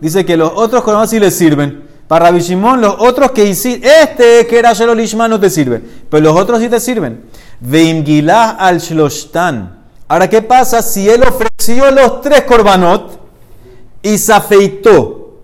Dice 0.00 0.24
que 0.24 0.36
los 0.36 0.50
otros 0.56 0.82
corbanot 0.82 1.08
sí 1.08 1.20
le 1.20 1.30
sirven. 1.30 1.91
Para 2.12 2.26
Rabbi 2.26 2.40
Shimon, 2.40 2.78
los 2.78 2.96
otros 2.98 3.30
que 3.30 3.42
hiciste, 3.42 3.88
este 4.02 4.46
que 4.46 4.58
era 4.58 4.74
Shelo 4.74 4.94
Lishma 4.94 5.28
no 5.28 5.40
te 5.40 5.48
sirve, 5.48 5.80
pero 6.10 6.24
los 6.24 6.38
otros 6.38 6.60
sí 6.60 6.68
te 6.68 6.78
sirven. 6.78 7.22
Veim 7.58 8.04
gilah 8.04 8.50
al 8.50 8.80
shloshtan. 8.80 9.82
Ahora, 10.08 10.28
¿qué 10.28 10.42
pasa 10.42 10.82
si 10.82 11.08
él 11.08 11.22
ofreció 11.22 11.90
los 11.90 12.20
tres 12.20 12.42
corbanot 12.42 13.18
y 14.02 14.18
se 14.18 14.30
afeitó? 14.30 15.38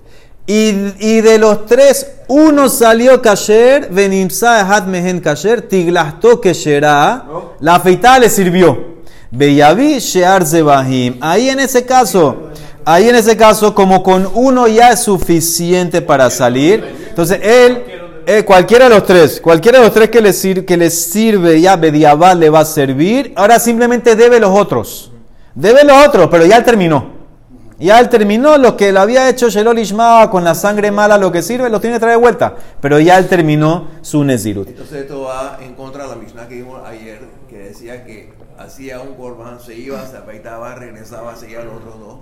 Y, 0.47 0.75
y 0.99 1.23
de 1.23 1.39
los 1.39 1.65
tres, 1.65 2.07
uno 2.29 2.69
salió 2.69 3.23
kasher, 3.23 3.89
venimsa 3.91 4.61
hat 4.61 4.89
mehen 4.89 5.21
kasher, 5.21 5.63
tiglastó 5.63 6.39
kesherá, 6.39 7.25
la 7.61 7.77
afeitada 7.77 8.19
le 8.19 8.29
sirvió. 8.29 8.99
Beyavi 9.31 10.01
shear 10.01 10.45
zebahim. 10.45 11.17
Ahí 11.23 11.49
en 11.49 11.61
ese 11.61 11.87
caso, 11.87 12.51
ahí 12.93 13.09
en 13.09 13.17
ese 13.17 13.37
caso, 13.37 13.75
como 13.75 14.03
con 14.03 14.29
uno 14.35 14.67
ya 14.67 14.91
es 14.93 15.01
suficiente 15.03 16.01
para 16.01 16.31
salir, 16.31 16.85
entonces 17.11 17.39
él, 17.43 17.83
eh, 18.27 18.45
cualquiera 18.45 18.89
de 18.89 18.95
los 18.95 19.05
tres, 19.05 19.41
cualquiera 19.41 19.79
de 19.79 19.85
los 19.85 19.95
tres 19.95 20.09
que 20.11 20.21
le, 20.21 20.33
sir- 20.33 20.65
que 20.65 20.77
le 20.77 20.91
sirve 20.91 21.61
ya 21.61 21.77
Bediabá 21.77 22.35
le 22.35 22.51
va 22.51 22.61
a 22.61 22.65
servir, 22.65 23.33
ahora 23.37 23.59
simplemente 23.59 24.17
debe 24.17 24.41
los 24.41 24.51
otros. 24.59 25.13
Debe 25.55 25.83
los 25.85 26.07
otros, 26.07 26.29
pero 26.31 26.47
ya 26.47 26.63
terminó. 26.65 27.17
Ya 27.81 28.01
él 28.01 28.09
terminó 28.09 28.57
lo 28.59 28.77
que 28.77 28.91
le 28.93 28.99
había 28.99 29.29
hecho 29.29 29.49
Shelol 29.49 29.79
Ishma 29.79 30.29
con 30.31 30.43
la 30.43 30.55
sangre 30.55 30.91
mala, 30.91 31.17
lo 31.17 31.31
que 31.31 31.43
sirve, 31.43 31.69
lo 31.71 31.81
tiene 31.81 31.97
que 31.97 32.01
traer 32.01 32.17
de 32.17 32.21
vuelta. 32.23 32.55
Pero 32.81 32.99
ya 32.99 33.19
él 33.19 33.29
terminó 33.29 33.87
su 34.03 34.25
Nezirut. 34.25 34.67
Entonces 34.69 35.03
esto 35.03 35.23
va 35.23 35.59
en 35.63 35.75
contra 35.75 36.05
de 36.05 36.11
la 36.11 36.17
Mishnah 36.17 36.49
que 36.49 36.55
vimos 36.57 36.81
ayer, 36.87 37.21
que 37.49 37.59
decía 37.59 38.05
que 38.05 38.33
hacía 38.59 39.01
un 39.01 39.15
corban, 39.15 39.61
se 39.61 39.75
iba, 39.77 40.05
se 40.07 40.17
afeitaba, 40.17 40.75
regresaba, 40.75 41.37
seguía 41.37 41.61
los 41.63 41.75
otros 41.75 42.01
dos. 42.01 42.17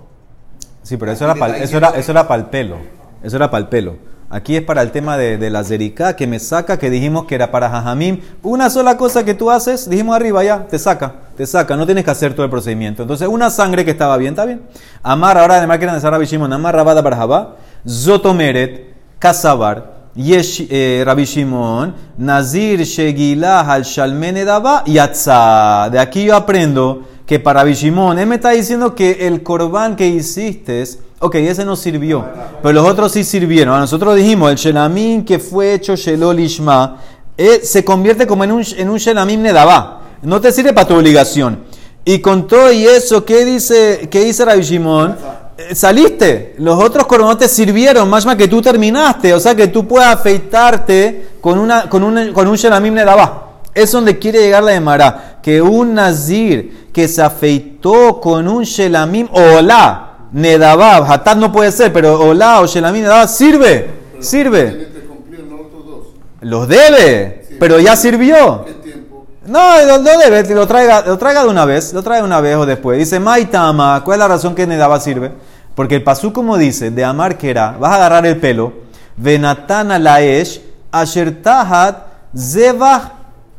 Sí, 0.87 0.95
pero 0.95 1.11
eso 1.11 1.25
era 1.25 1.35
para 1.35 1.57
eso 1.57 1.75
era, 1.75 1.89
eso 1.89 2.11
era 2.13 2.25
el 2.33 2.45
pelo. 2.45 2.77
Eso 3.21 3.35
era 3.35 3.51
para 3.51 3.59
el 3.59 3.67
pelo. 3.67 3.97
Aquí 4.29 4.55
es 4.55 4.61
para 4.61 4.81
el 4.81 4.91
tema 4.91 5.17
de, 5.17 5.37
de 5.37 5.49
la 5.49 5.65
zerika 5.65 6.15
que 6.15 6.27
me 6.27 6.39
saca, 6.39 6.79
que 6.79 6.89
dijimos 6.89 7.25
que 7.25 7.35
era 7.35 7.51
para 7.51 7.69
jajamim. 7.69 8.21
Una 8.41 8.69
sola 8.69 8.95
cosa 8.95 9.25
que 9.25 9.33
tú 9.33 9.51
haces, 9.51 9.89
dijimos 9.89 10.15
arriba 10.15 10.45
ya, 10.45 10.65
te 10.65 10.79
saca, 10.79 11.13
te 11.35 11.45
saca, 11.45 11.75
no 11.75 11.85
tienes 11.85 12.05
que 12.05 12.11
hacer 12.11 12.33
todo 12.33 12.45
el 12.45 12.49
procedimiento. 12.49 13.01
Entonces, 13.01 13.27
una 13.27 13.49
sangre 13.49 13.83
que 13.83 13.91
estaba 13.91 14.15
bien, 14.15 14.31
está 14.31 14.45
bien. 14.45 14.61
Amar, 15.03 15.37
ahora 15.37 15.57
además 15.57 15.77
quieren 15.77 15.93
decir 15.93 16.09
Rabbi 16.09 16.25
Shimon, 16.25 16.53
Amar 16.53 16.73
Rabada 16.73 17.01
Barjaba, 17.01 17.57
Zotomeret, 17.85 18.95
Kasabar, 19.19 19.91
Yesh, 20.15 20.67
eh, 20.69 21.03
Rabbi 21.05 21.25
Shimon, 21.25 21.93
Nazir 22.17 22.79
Shegilah 22.85 23.69
al 23.69 23.83
Shalmenedaba, 23.83 24.85
Yatza. 24.85 25.89
De 25.91 25.99
aquí 25.99 26.23
yo 26.23 26.35
aprendo 26.37 27.03
que 27.27 27.39
para 27.39 27.59
Rabbi 27.59 27.73
Shimon, 27.73 28.17
él 28.17 28.25
me 28.25 28.35
está 28.35 28.51
diciendo 28.51 28.95
que 28.95 29.27
el 29.27 29.43
corbán 29.43 29.97
que 29.97 30.07
hiciste, 30.07 30.81
ok, 31.19 31.35
ese 31.35 31.65
no 31.65 31.75
sirvió, 31.75 32.25
pero 32.63 32.73
los 32.73 32.87
otros 32.87 33.11
sí 33.11 33.25
sirvieron. 33.25 33.75
A 33.75 33.81
nosotros 33.81 34.15
dijimos, 34.15 34.49
el 34.49 34.55
Shelamim 34.55 35.25
que 35.25 35.37
fue 35.37 35.73
hecho 35.73 35.97
Shelol 35.97 36.39
Ishma, 36.39 36.97
eh, 37.37 37.59
se 37.63 37.83
convierte 37.83 38.25
como 38.25 38.45
en 38.45 38.53
un, 38.53 38.63
en 38.77 38.89
un 38.89 38.97
Shelamim 38.97 39.41
Nedabá. 39.41 40.03
No 40.21 40.39
te 40.39 40.53
sirve 40.53 40.71
para 40.71 40.87
tu 40.87 40.95
obligación. 40.95 41.65
Y 42.05 42.19
con 42.19 42.47
todo 42.47 42.71
y 42.71 42.85
eso, 42.85 43.25
¿qué 43.25 43.43
dice, 43.43 44.07
qué 44.09 44.23
dice? 44.23 44.45
Eh, 44.45 45.75
Saliste, 45.75 46.55
los 46.59 46.81
otros 46.81 47.07
coronos 47.07 47.37
te 47.37 47.49
sirvieron, 47.49 48.09
más 48.09 48.25
más 48.25 48.37
que 48.37 48.47
tú 48.47 48.61
terminaste, 48.61 49.33
o 49.33 49.39
sea 49.41 49.53
que 49.53 49.67
tú 49.67 49.85
puedes 49.85 50.07
afeitarte 50.07 51.31
con, 51.41 51.59
una, 51.59 51.89
con, 51.89 52.03
un, 52.03 52.31
con 52.31 52.47
un 52.47 52.55
Shelamim 52.55 52.93
Nedabá. 52.93 53.43
Es 53.73 53.91
donde 53.91 54.17
quiere 54.17 54.39
llegar 54.39 54.63
la 54.63 54.73
Emara, 54.73 55.39
que 55.43 55.61
un 55.61 55.93
Nazir 55.93 56.86
que 56.97 57.07
se 57.07 57.21
afeitó 57.21 58.19
con 58.19 58.47
un 58.47 58.63
Shelamim 58.63 59.27
Olá, 59.31 60.17
Nedabab, 60.31 61.03
Hatat 61.03 61.37
no 61.37 61.51
puede 61.51 61.71
ser, 61.71 61.93
pero 61.93 62.19
Olá 62.19 62.59
o 62.59 62.65
Shelamim 62.65 63.03
Nedabab 63.03 63.27
sirve, 63.27 63.87
sirve. 64.19 64.87
Los 66.41 66.67
debe, 66.67 67.45
pero 67.59 67.79
ya 67.79 67.95
sirvió. 67.95 68.65
No, 69.45 69.77
lo, 69.85 69.99
lo 69.99 70.03
debe, 70.03 70.55
lo 70.55 70.65
traiga, 70.65 71.03
lo 71.05 71.19
traiga 71.19 71.43
de 71.43 71.49
una 71.49 71.65
vez, 71.65 71.93
lo 71.93 72.01
trae 72.01 72.23
una 72.23 72.41
vez 72.41 72.55
o 72.55 72.65
después. 72.65 72.97
Dice, 72.97 73.19
Maitama, 73.19 74.01
¿cuál 74.03 74.15
es 74.15 74.19
la 74.19 74.27
razón 74.29 74.55
que 74.55 74.65
Nedaba 74.65 74.99
sirve? 74.99 75.31
Porque 75.75 75.97
el 75.97 76.03
pasú 76.03 76.33
como 76.33 76.57
dice, 76.57 76.89
de 76.89 77.05
amar 77.05 77.37
que 77.37 77.51
era, 77.51 77.77
vas 77.79 77.91
a 77.91 77.95
agarrar 77.97 78.25
el 78.25 78.37
pelo, 78.37 78.73
venatana 79.17 79.99
laesh, 79.99 80.61
asher 80.91 81.43
tahat, 81.43 82.07
zevach 82.35 83.11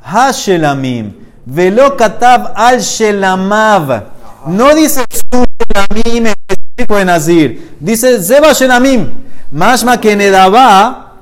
hashelamim, 0.02 1.27
velo 1.48 1.96
katab 1.96 2.52
al 2.54 2.80
shelamav. 2.80 4.02
No 4.46 4.74
dice 4.74 5.04
su 5.10 5.44
shelamim 5.58 6.26
específico 6.26 6.96
de 6.96 7.04
Nazir, 7.04 7.76
dice 7.80 8.22
zevach 8.22 8.58
shelamim. 8.58 9.10
Mashma 9.50 9.98
que 9.98 10.14
Nedaba 10.14 11.14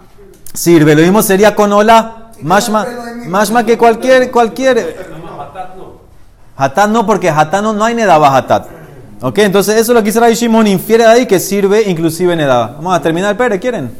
sirve, 0.52 0.96
lo 0.96 1.02
mismo 1.02 1.22
sería 1.22 1.54
con 1.54 1.72
hola, 1.72 2.32
mashma, 2.42 2.84
mashma 3.28 3.64
que 3.64 3.78
cualquier, 3.78 4.30
cualquier. 4.32 5.14
Hatat 6.56 6.88
no, 6.90 7.06
porque 7.06 7.30
Hatat 7.30 7.62
no, 7.62 7.72
no 7.72 7.84
hay 7.84 7.94
Nedaba 7.94 8.36
Hatat. 8.36 8.66
Ok, 9.20 9.38
entonces 9.38 9.76
eso 9.76 9.92
es 9.92 9.96
lo 9.96 10.02
que 10.02 10.10
dice 10.10 10.34
Shimon, 10.34 10.66
infiere 10.66 11.04
de 11.04 11.10
ahí 11.10 11.26
que 11.26 11.38
sirve 11.38 11.82
inclusive 11.82 12.34
Nedaba. 12.34 12.74
Vamos 12.76 12.96
a 12.96 13.00
terminar, 13.00 13.36
Pere, 13.36 13.60
¿quieren? 13.60 13.90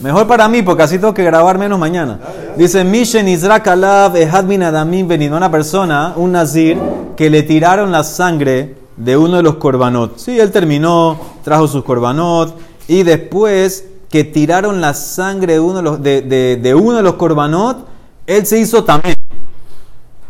Mejor 0.00 0.26
para 0.26 0.48
mí, 0.48 0.62
porque 0.62 0.82
así 0.82 0.98
tengo 0.98 1.14
que 1.14 1.24
grabar 1.24 1.58
menos 1.58 1.78
mañana. 1.78 2.18
Dice, 2.56 2.84
Mishen 2.84 3.26
Izrak 3.28 3.66
Alav 3.66 4.16
Ehad 4.16 4.44
bin 4.44 4.62
Adamim 4.62 5.08
venido 5.08 5.36
una 5.36 5.50
persona, 5.50 6.12
un 6.16 6.32
nazir, 6.32 6.78
que 7.16 7.28
le 7.28 7.42
tiraron 7.42 7.90
la 7.90 8.04
sangre 8.04 8.76
de 8.96 9.16
uno 9.16 9.38
de 9.38 9.42
los 9.42 9.56
korbanot. 9.56 10.18
Sí, 10.18 10.38
él 10.38 10.52
terminó, 10.52 11.18
trajo 11.42 11.66
sus 11.66 11.82
korbanot, 11.82 12.56
y 12.86 13.02
después 13.02 13.86
que 14.08 14.22
tiraron 14.22 14.80
la 14.80 14.94
sangre 14.94 15.54
de 15.54 15.60
uno 15.60 15.76
de 15.78 15.82
los, 15.82 16.02
de, 16.02 16.22
de- 16.22 16.56
de 16.56 16.74
uno 16.74 16.98
de 16.98 17.02
los 17.02 17.14
korbanot, 17.14 17.86
él 18.26 18.46
se 18.46 18.58
hizo 18.60 18.84
también. 18.84 19.16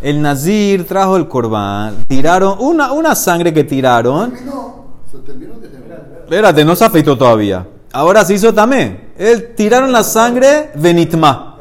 El 0.01 0.21
nazir 0.23 0.87
trajo 0.87 1.17
el 1.17 1.29
korban, 1.29 2.05
tiraron, 2.09 2.57
una, 2.59 2.93
una 2.93 3.15
sangre 3.15 3.53
que 3.53 3.65
tiraron, 3.65 4.31
Terminó. 4.33 4.85
Se 5.11 5.19
terminó 5.19 5.55
de 5.61 5.69
terminar. 5.69 6.07
Espérate, 6.25 6.65
no 6.65 6.75
se 6.75 6.85
afeitó 6.87 7.17
todavía. 7.19 7.67
Ahora 7.93 8.25
se 8.25 8.35
hizo 8.35 8.53
tamé. 8.53 9.11
Él 9.17 9.53
tiraron 9.55 9.93
la 9.93 10.03
sangre 10.03 10.71
venitma. 10.75 11.51
Ah, 11.51 11.54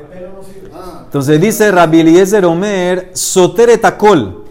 Entonces 1.13 1.39
dice 1.39 1.69
Rabbi 1.71 1.99
Eliezer 1.99 2.43
Omer, 2.43 3.11
sotere 3.13 3.77
takol. 3.77 4.45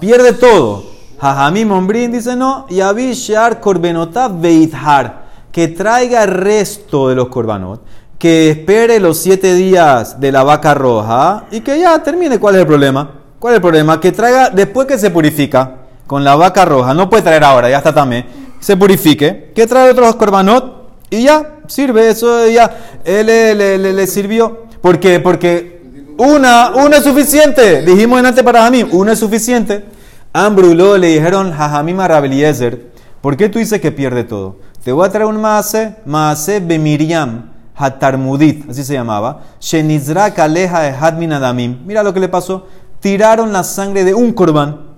Pierde 0.00 0.32
todo. 0.32 0.82
Jajamim 1.20 1.70
Ombrin 1.70 2.10
dice 2.10 2.34
no. 2.34 2.66
Y 2.68 2.80
Abishar 2.80 3.60
korbenotav 3.60 4.40
veithar. 4.40 5.28
que 5.52 5.68
traiga 5.68 6.24
el 6.24 6.30
resto 6.30 7.08
de 7.08 7.14
los 7.14 7.28
corbanot, 7.28 7.82
que 8.18 8.50
espere 8.50 8.98
los 8.98 9.16
siete 9.18 9.54
días 9.54 10.18
de 10.18 10.32
la 10.32 10.42
vaca 10.42 10.74
roja 10.74 11.44
y 11.52 11.60
que 11.60 11.78
ya 11.78 12.02
termine. 12.02 12.40
¿Cuál 12.40 12.56
es 12.56 12.60
el 12.62 12.66
problema? 12.66 13.10
¿Cuál 13.38 13.54
es 13.54 13.58
el 13.58 13.62
problema? 13.62 14.00
Que 14.00 14.10
traiga 14.10 14.50
después 14.50 14.88
que 14.88 14.98
se 14.98 15.10
purifica 15.10 15.76
con 16.08 16.24
la 16.24 16.34
vaca 16.34 16.64
roja, 16.64 16.94
no 16.94 17.08
puede 17.08 17.22
traer 17.22 17.44
ahora, 17.44 17.70
ya 17.70 17.78
está 17.78 17.94
también, 17.94 18.26
se 18.58 18.76
purifique, 18.76 19.52
que 19.54 19.66
trae 19.68 19.90
otros 19.92 20.16
corbanot 20.16 20.88
y 21.10 21.22
ya 21.24 21.58
sirve, 21.68 22.08
eso 22.08 22.46
ya 22.48 22.76
él 23.04 23.26
le, 23.26 23.54
le- 23.54 23.78
le- 23.78 23.92
le 23.92 24.06
sirvió. 24.08 24.64
¿Por 24.80 25.00
qué? 25.00 25.18
Porque 25.20 25.77
una, 26.18 26.72
una 26.74 26.96
es 26.98 27.04
suficiente. 27.04 27.82
Dijimos 27.82 28.18
en 28.18 28.26
antes 28.26 28.44
para 28.44 28.62
Jamim, 28.62 28.88
una 28.92 29.12
es 29.12 29.18
suficiente. 29.18 29.84
Ambruló 30.32 30.98
le 30.98 31.08
dijeron 31.08 31.52
Jajamim 31.52 31.98
a 32.00 32.08
Rabeliezer, 32.08 32.90
¿por 33.20 33.36
qué 33.36 33.48
tú 33.48 33.58
dices 33.58 33.80
que 33.80 33.92
pierde 33.92 34.24
todo? 34.24 34.56
Te 34.84 34.92
voy 34.92 35.06
a 35.06 35.10
traer 35.10 35.26
un 35.26 35.40
maase, 35.40 35.94
maase 36.04 36.60
bemiriam 36.60 37.50
hatarmudit, 37.74 38.68
así 38.68 38.84
se 38.84 38.94
llamaba. 38.94 39.42
Shenizra 39.60 40.34
kaleja 40.34 40.88
ehad 40.88 41.22
adamim. 41.32 41.78
Mira 41.86 42.02
lo 42.02 42.12
que 42.12 42.20
le 42.20 42.28
pasó. 42.28 42.66
Tiraron 43.00 43.52
la 43.52 43.62
sangre 43.62 44.04
de 44.04 44.12
un 44.12 44.32
corbán. 44.32 44.88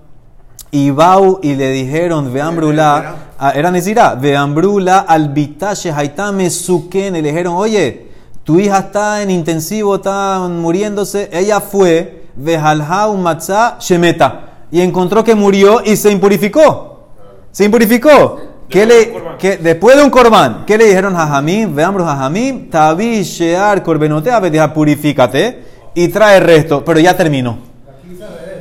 Y 0.71 0.91
Bau 0.91 1.41
y 1.43 1.55
le 1.55 1.71
dijeron, 1.71 2.33
Veambrula, 2.33 3.17
ah, 3.39 3.53
era 3.55 3.71
Nezirá, 3.71 4.15
Veambrula 4.15 5.01
al 5.01 5.29
bitache 5.31 5.91
haitame 5.91 6.49
suken, 6.49 7.13
le 7.13 7.23
dijeron, 7.23 7.57
oye, 7.57 8.10
tu 8.45 8.59
hija 8.59 8.79
está 8.79 9.23
en 9.23 9.31
intensivo, 9.31 9.97
está 9.97 10.47
muriéndose. 10.49 11.29
Ella 11.33 11.61
fue, 11.61 12.25
Vejalhau 12.35 13.17
matzah 13.17 13.77
shemeta, 13.81 14.67
y 14.71 14.81
encontró 14.81 15.23
que 15.25 15.35
murió 15.35 15.83
y 15.85 15.97
se 15.97 16.11
impurificó. 16.11 17.09
Se 17.53 17.65
impurificó. 17.65 18.41
¿Qué 18.69 18.87
le, 18.87 19.13
que, 19.37 19.57
después 19.57 19.97
de 19.97 20.05
un 20.05 20.11
corbán, 20.11 20.65
¿qué 20.65 20.79
le 20.79 20.85
dijeron 20.85 21.17
a 21.17 21.27
Jamim? 21.27 21.75
Veambro 21.75 22.09
a 22.09 22.15
Jamim, 22.15 22.71
tabi 22.71 23.25
shear 23.25 23.83
corbenotea, 23.83 24.73
purifícate 24.73 25.65
y 25.93 26.07
trae 26.07 26.39
el 26.39 26.45
resto, 26.45 26.85
pero 26.85 27.01
ya 27.01 27.17
terminó. 27.17 27.59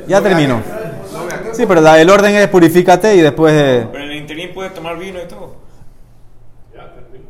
Ya 0.08 0.20
terminó. 0.20 0.60
Sí, 1.52 1.64
pero 1.66 1.94
el 1.94 2.10
orden 2.10 2.34
es 2.34 2.48
purifícate 2.48 3.14
y 3.14 3.20
después. 3.20 3.52
eh, 3.54 3.86
Pero 3.92 4.04
en 4.04 4.10
el 4.10 4.16
interín 4.16 4.52
puede 4.52 4.70
tomar 4.70 4.98
vino 4.98 5.20
y 5.22 5.28
todo. 5.28 5.59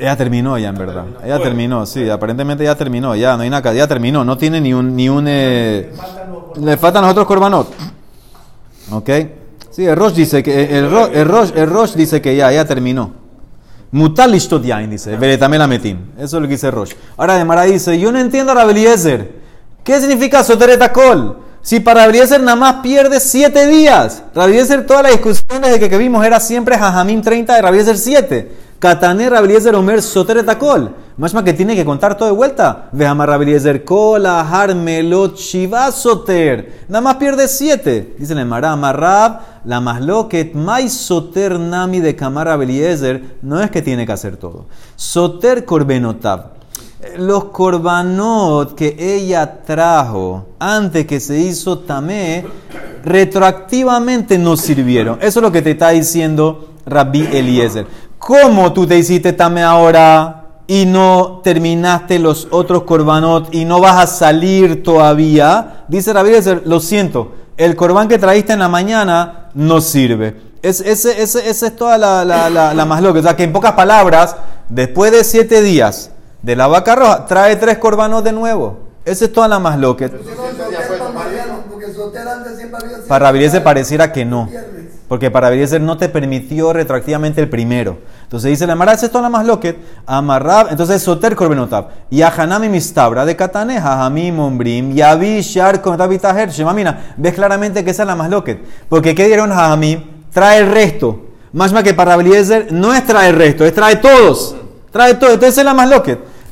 Ella 0.00 0.16
terminó 0.16 0.58
ya, 0.58 0.70
en 0.70 0.74
verdad. 0.74 1.04
Ella 1.22 1.38
terminó, 1.38 1.84
sí, 1.84 2.08
aparentemente 2.08 2.64
ya 2.64 2.74
terminó, 2.74 3.14
ya, 3.14 3.36
no 3.36 3.42
hay 3.42 3.50
nada, 3.50 3.72
ya 3.74 3.86
terminó, 3.86 4.24
no 4.24 4.38
tiene 4.38 4.60
ni 4.60 4.72
un. 4.72 4.96
Ni 4.96 5.08
un 5.08 5.26
eh, 5.28 5.92
le 6.60 6.76
faltan 6.76 7.02
los 7.02 7.12
otros 7.12 7.26
corbanot. 7.26 7.68
¿Ok? 8.90 9.10
Sí, 9.70 9.86
el 9.86 9.96
Rosh 9.96 10.14
dice 10.14 10.42
que. 10.42 10.78
El, 10.78 10.86
el, 10.86 11.28
Rosh, 11.28 11.50
el 11.54 11.68
Rosh 11.68 11.92
dice 11.92 12.20
que 12.20 12.34
ya, 12.34 12.50
ya 12.50 12.64
terminó. 12.64 13.12
Mutal 13.92 14.32
yain, 14.38 14.90
dice. 14.90 15.16
Veretame 15.16 15.58
la 15.58 15.66
metim. 15.66 15.98
Eso 16.16 16.36
es 16.36 16.42
lo 16.42 16.48
que 16.48 16.54
dice 16.54 16.70
Rosh. 16.70 16.94
Ahora 17.16 17.36
de 17.36 17.44
Mara 17.44 17.62
dice: 17.62 17.98
Yo 17.98 18.10
no 18.10 18.18
entiendo 18.18 18.52
a 18.52 18.54
Rabeliezer. 18.54 19.40
¿Qué 19.84 20.00
significa 20.00 20.42
soteret 20.42 20.92
kol? 20.92 21.36
Si 21.62 21.80
para 21.80 22.00
Rabeliezer 22.00 22.40
nada 22.40 22.56
más 22.56 22.74
pierde 22.76 23.20
7 23.20 23.66
días. 23.66 24.22
Rabeliezer, 24.34 24.86
todas 24.86 25.02
las 25.02 25.12
discusiones 25.12 25.70
de 25.70 25.78
que, 25.78 25.90
que 25.90 25.98
vimos 25.98 26.24
era 26.24 26.40
siempre 26.40 26.78
Jajamim 26.78 27.20
30 27.20 27.54
de 27.54 27.62
Rabeliezer 27.62 27.98
7. 27.98 28.70
Katané 28.80 29.28
Rabeliezer 29.28 29.74
Omer 29.74 30.00
soteret 30.00 30.56
kol. 30.56 30.94
Más 31.18 31.34
que 31.44 31.52
tiene 31.52 31.76
que 31.76 31.84
contar 31.84 32.16
todo 32.16 32.30
de 32.30 32.34
vuelta. 32.34 32.88
Vejama 32.92 33.26
Rabeliezer 33.26 33.84
kol, 33.84 34.24
ahar 34.24 34.74
melot 34.74 35.36
shiva 35.36 35.92
soter. 35.92 36.84
Nada 36.88 37.02
más 37.02 37.16
pierde 37.16 37.46
7. 37.46 38.16
Dice 38.18 38.34
la 38.34 38.42
Mara 38.46 38.72
Amarrab, 38.72 39.40
la 39.66 39.80
masloket 39.80 40.54
mai 40.54 40.88
soter 40.88 41.60
nami 41.60 42.00
de 42.00 42.16
Kamar. 42.16 42.58
No 43.42 43.60
es 43.60 43.70
que 43.70 43.82
tiene 43.82 44.06
que 44.06 44.12
hacer 44.12 44.38
todo. 44.38 44.64
Soter 44.96 45.66
korbenotab. 45.66 46.59
Los 47.16 47.44
korbanot 47.44 48.74
que 48.74 48.94
ella 48.98 49.62
trajo 49.62 50.48
antes 50.58 51.06
que 51.06 51.18
se 51.18 51.38
hizo 51.38 51.78
tamé, 51.78 52.44
retroactivamente 53.02 54.36
no 54.36 54.54
sirvieron. 54.56 55.16
Eso 55.22 55.40
es 55.40 55.42
lo 55.42 55.50
que 55.50 55.62
te 55.62 55.70
está 55.70 55.90
diciendo 55.90 56.74
Rabbi 56.84 57.26
Eliezer. 57.32 57.86
¿Cómo 58.18 58.74
tú 58.74 58.86
te 58.86 58.98
hiciste 58.98 59.32
tamé 59.32 59.62
ahora 59.62 60.44
y 60.66 60.84
no 60.84 61.40
terminaste 61.42 62.18
los 62.18 62.48
otros 62.50 62.82
korbanot 62.82 63.54
y 63.54 63.64
no 63.64 63.80
vas 63.80 63.96
a 63.96 64.06
salir 64.06 64.82
todavía? 64.82 65.84
Dice 65.88 66.12
Rabbi 66.12 66.28
Eliezer, 66.28 66.62
lo 66.66 66.80
siento, 66.80 67.32
el 67.56 67.76
corbán 67.76 68.08
que 68.08 68.18
trajiste 68.18 68.52
en 68.52 68.58
la 68.58 68.68
mañana 68.68 69.48
no 69.54 69.80
sirve. 69.80 70.36
Es, 70.60 70.82
esa 70.82 71.40
es 71.40 71.76
toda 71.76 71.96
la, 71.96 72.26
la, 72.26 72.50
la, 72.50 72.74
la 72.74 72.84
más 72.84 73.00
loca. 73.00 73.20
O 73.20 73.22
sea, 73.22 73.34
que 73.36 73.44
en 73.44 73.54
pocas 73.54 73.72
palabras, 73.72 74.36
después 74.68 75.10
de 75.12 75.24
siete 75.24 75.62
días 75.62 76.10
de 76.42 76.56
la 76.56 76.66
vaca 76.66 76.94
roja, 76.94 77.26
trae 77.26 77.56
tres 77.56 77.78
corbanos 77.78 78.24
de 78.24 78.32
nuevo. 78.32 78.78
Esa 79.04 79.24
es 79.24 79.32
toda 79.32 79.48
la 79.48 79.58
más 79.58 79.78
loca. 79.78 80.10
Para 83.08 83.26
Rabeliezer 83.26 83.62
pareciera 83.62 84.12
que 84.12 84.24
no. 84.24 84.48
Porque 85.08 85.30
para 85.30 85.48
Rabeliezer 85.48 85.80
no 85.80 85.96
te 85.96 86.08
permitió 86.08 86.72
retroactivamente 86.72 87.40
el 87.40 87.48
primero. 87.48 87.98
Entonces 88.22 88.50
dice 88.50 88.66
la 88.66 88.76
Mara, 88.76 88.92
esa 88.92 89.06
es 89.06 89.12
toda 89.12 89.22
la 89.22 89.28
más 89.28 89.44
loca. 89.44 89.74
Amarrab, 90.06 90.68
entonces 90.70 91.02
Soter 91.02 91.34
Korbenotab. 91.34 91.88
Y 92.10 92.22
a 92.22 92.28
Hanami 92.28 92.68
Mistabra 92.68 93.24
de 93.24 93.34
Kataneja, 93.34 94.04
Hamim 94.04 94.38
Ombrim, 94.38 94.96
y 94.96 95.02
Abi 95.02 95.40
Shar 95.40 95.82
Korbenotab 95.82 96.12
Itaher, 96.12 96.50
Shemamina. 96.50 97.14
Ves 97.16 97.34
claramente 97.34 97.82
que 97.82 97.90
esa 97.90 98.04
es 98.04 98.06
la 98.06 98.14
más. 98.14 98.30
Porque 98.88 99.14
¿qué 99.16 99.26
dieron 99.26 99.50
a 99.50 99.72
Hamim? 99.72 100.04
Trae 100.32 100.60
el 100.60 100.70
resto. 100.70 101.22
Más 101.52 101.72
que 101.82 101.92
para 101.92 102.12
Rabeliezer 102.12 102.70
no 102.70 102.94
es 102.94 103.04
trae 103.04 103.30
el 103.30 103.34
resto, 103.34 103.64
es 103.64 103.74
trae 103.74 103.96
todos. 103.96 104.54
Trae 104.92 105.14
todo. 105.14 105.30
Entonces 105.30 105.54
esa 105.54 105.62
es 105.62 105.64
la 105.64 105.74
más. 105.74 105.90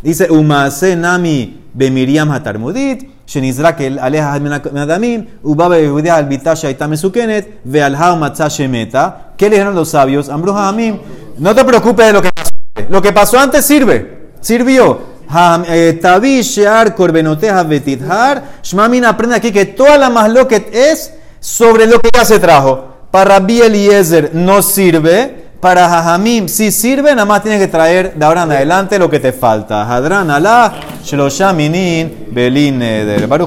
Dice, 0.03 0.31
Umase 0.31 0.97
Nami 0.97 1.61
be 1.75 1.91
Miriam 1.91 2.31
Hatarmudit, 2.31 3.09
Shenizrak 3.27 3.81
el 3.81 3.99
Aleja 3.99 4.39
Menadamim, 4.39 5.27
Ubabe 5.43 5.83
Yehudia 5.83 6.17
al 6.17 6.27
Bitasha 6.27 6.71
Itamesukenet, 6.71 7.61
Vealhao 7.65 8.17
Matzashemeta. 8.17 9.33
¿Qué 9.37 9.49
le 9.49 9.57
dijeron 9.57 9.75
los 9.75 9.91
sabios? 9.91 10.29
Ambruja 10.29 10.69
Amim, 10.69 10.99
no 11.39 11.55
te 11.55 11.65
preocupes 11.65 12.07
de 12.07 12.13
lo 12.13 12.23
que 12.23 12.31
pasó. 12.35 12.51
Lo 12.89 13.03
que 13.03 13.13
pasó 13.13 13.39
antes 13.39 13.65
sirve, 13.65 14.31
sirvió. 14.41 15.19
Eh, 15.67 15.99
Tabishear 16.01 16.95
Corbenoteja 16.95 17.63
Betithar, 17.65 18.61
Shmamin 18.63 19.05
aprende 19.05 19.37
aquí 19.37 19.53
que 19.53 19.67
toda 19.67 19.99
la 19.99 20.09
masloquet 20.09 20.75
es 20.75 21.13
sobre 21.39 21.87
lo 21.87 22.01
que 22.01 22.09
ya 22.15 22.25
se 22.25 22.39
trajo. 22.39 22.87
Para 23.11 23.41
Bieliezer 23.41 24.31
no 24.35 24.63
sirve 24.63 25.48
para 25.61 25.89
Jajamim 25.89 26.47
sí 26.47 26.71
sirve, 26.71 27.11
nada 27.11 27.25
más 27.25 27.43
tienes 27.43 27.61
que 27.61 27.67
traer 27.67 28.15
de 28.15 28.25
ahora 28.25 28.45
en 28.45 28.53
adelante 28.53 28.97
lo 28.97 29.11
que 29.11 29.19
te 29.19 29.33
falta. 29.33 29.83
Hadran 29.93 30.31
Allah, 30.31 30.73
Shelosha 31.03 31.53
Minin, 31.53 32.29
Belin. 32.31 32.81
Baruch 33.29 33.47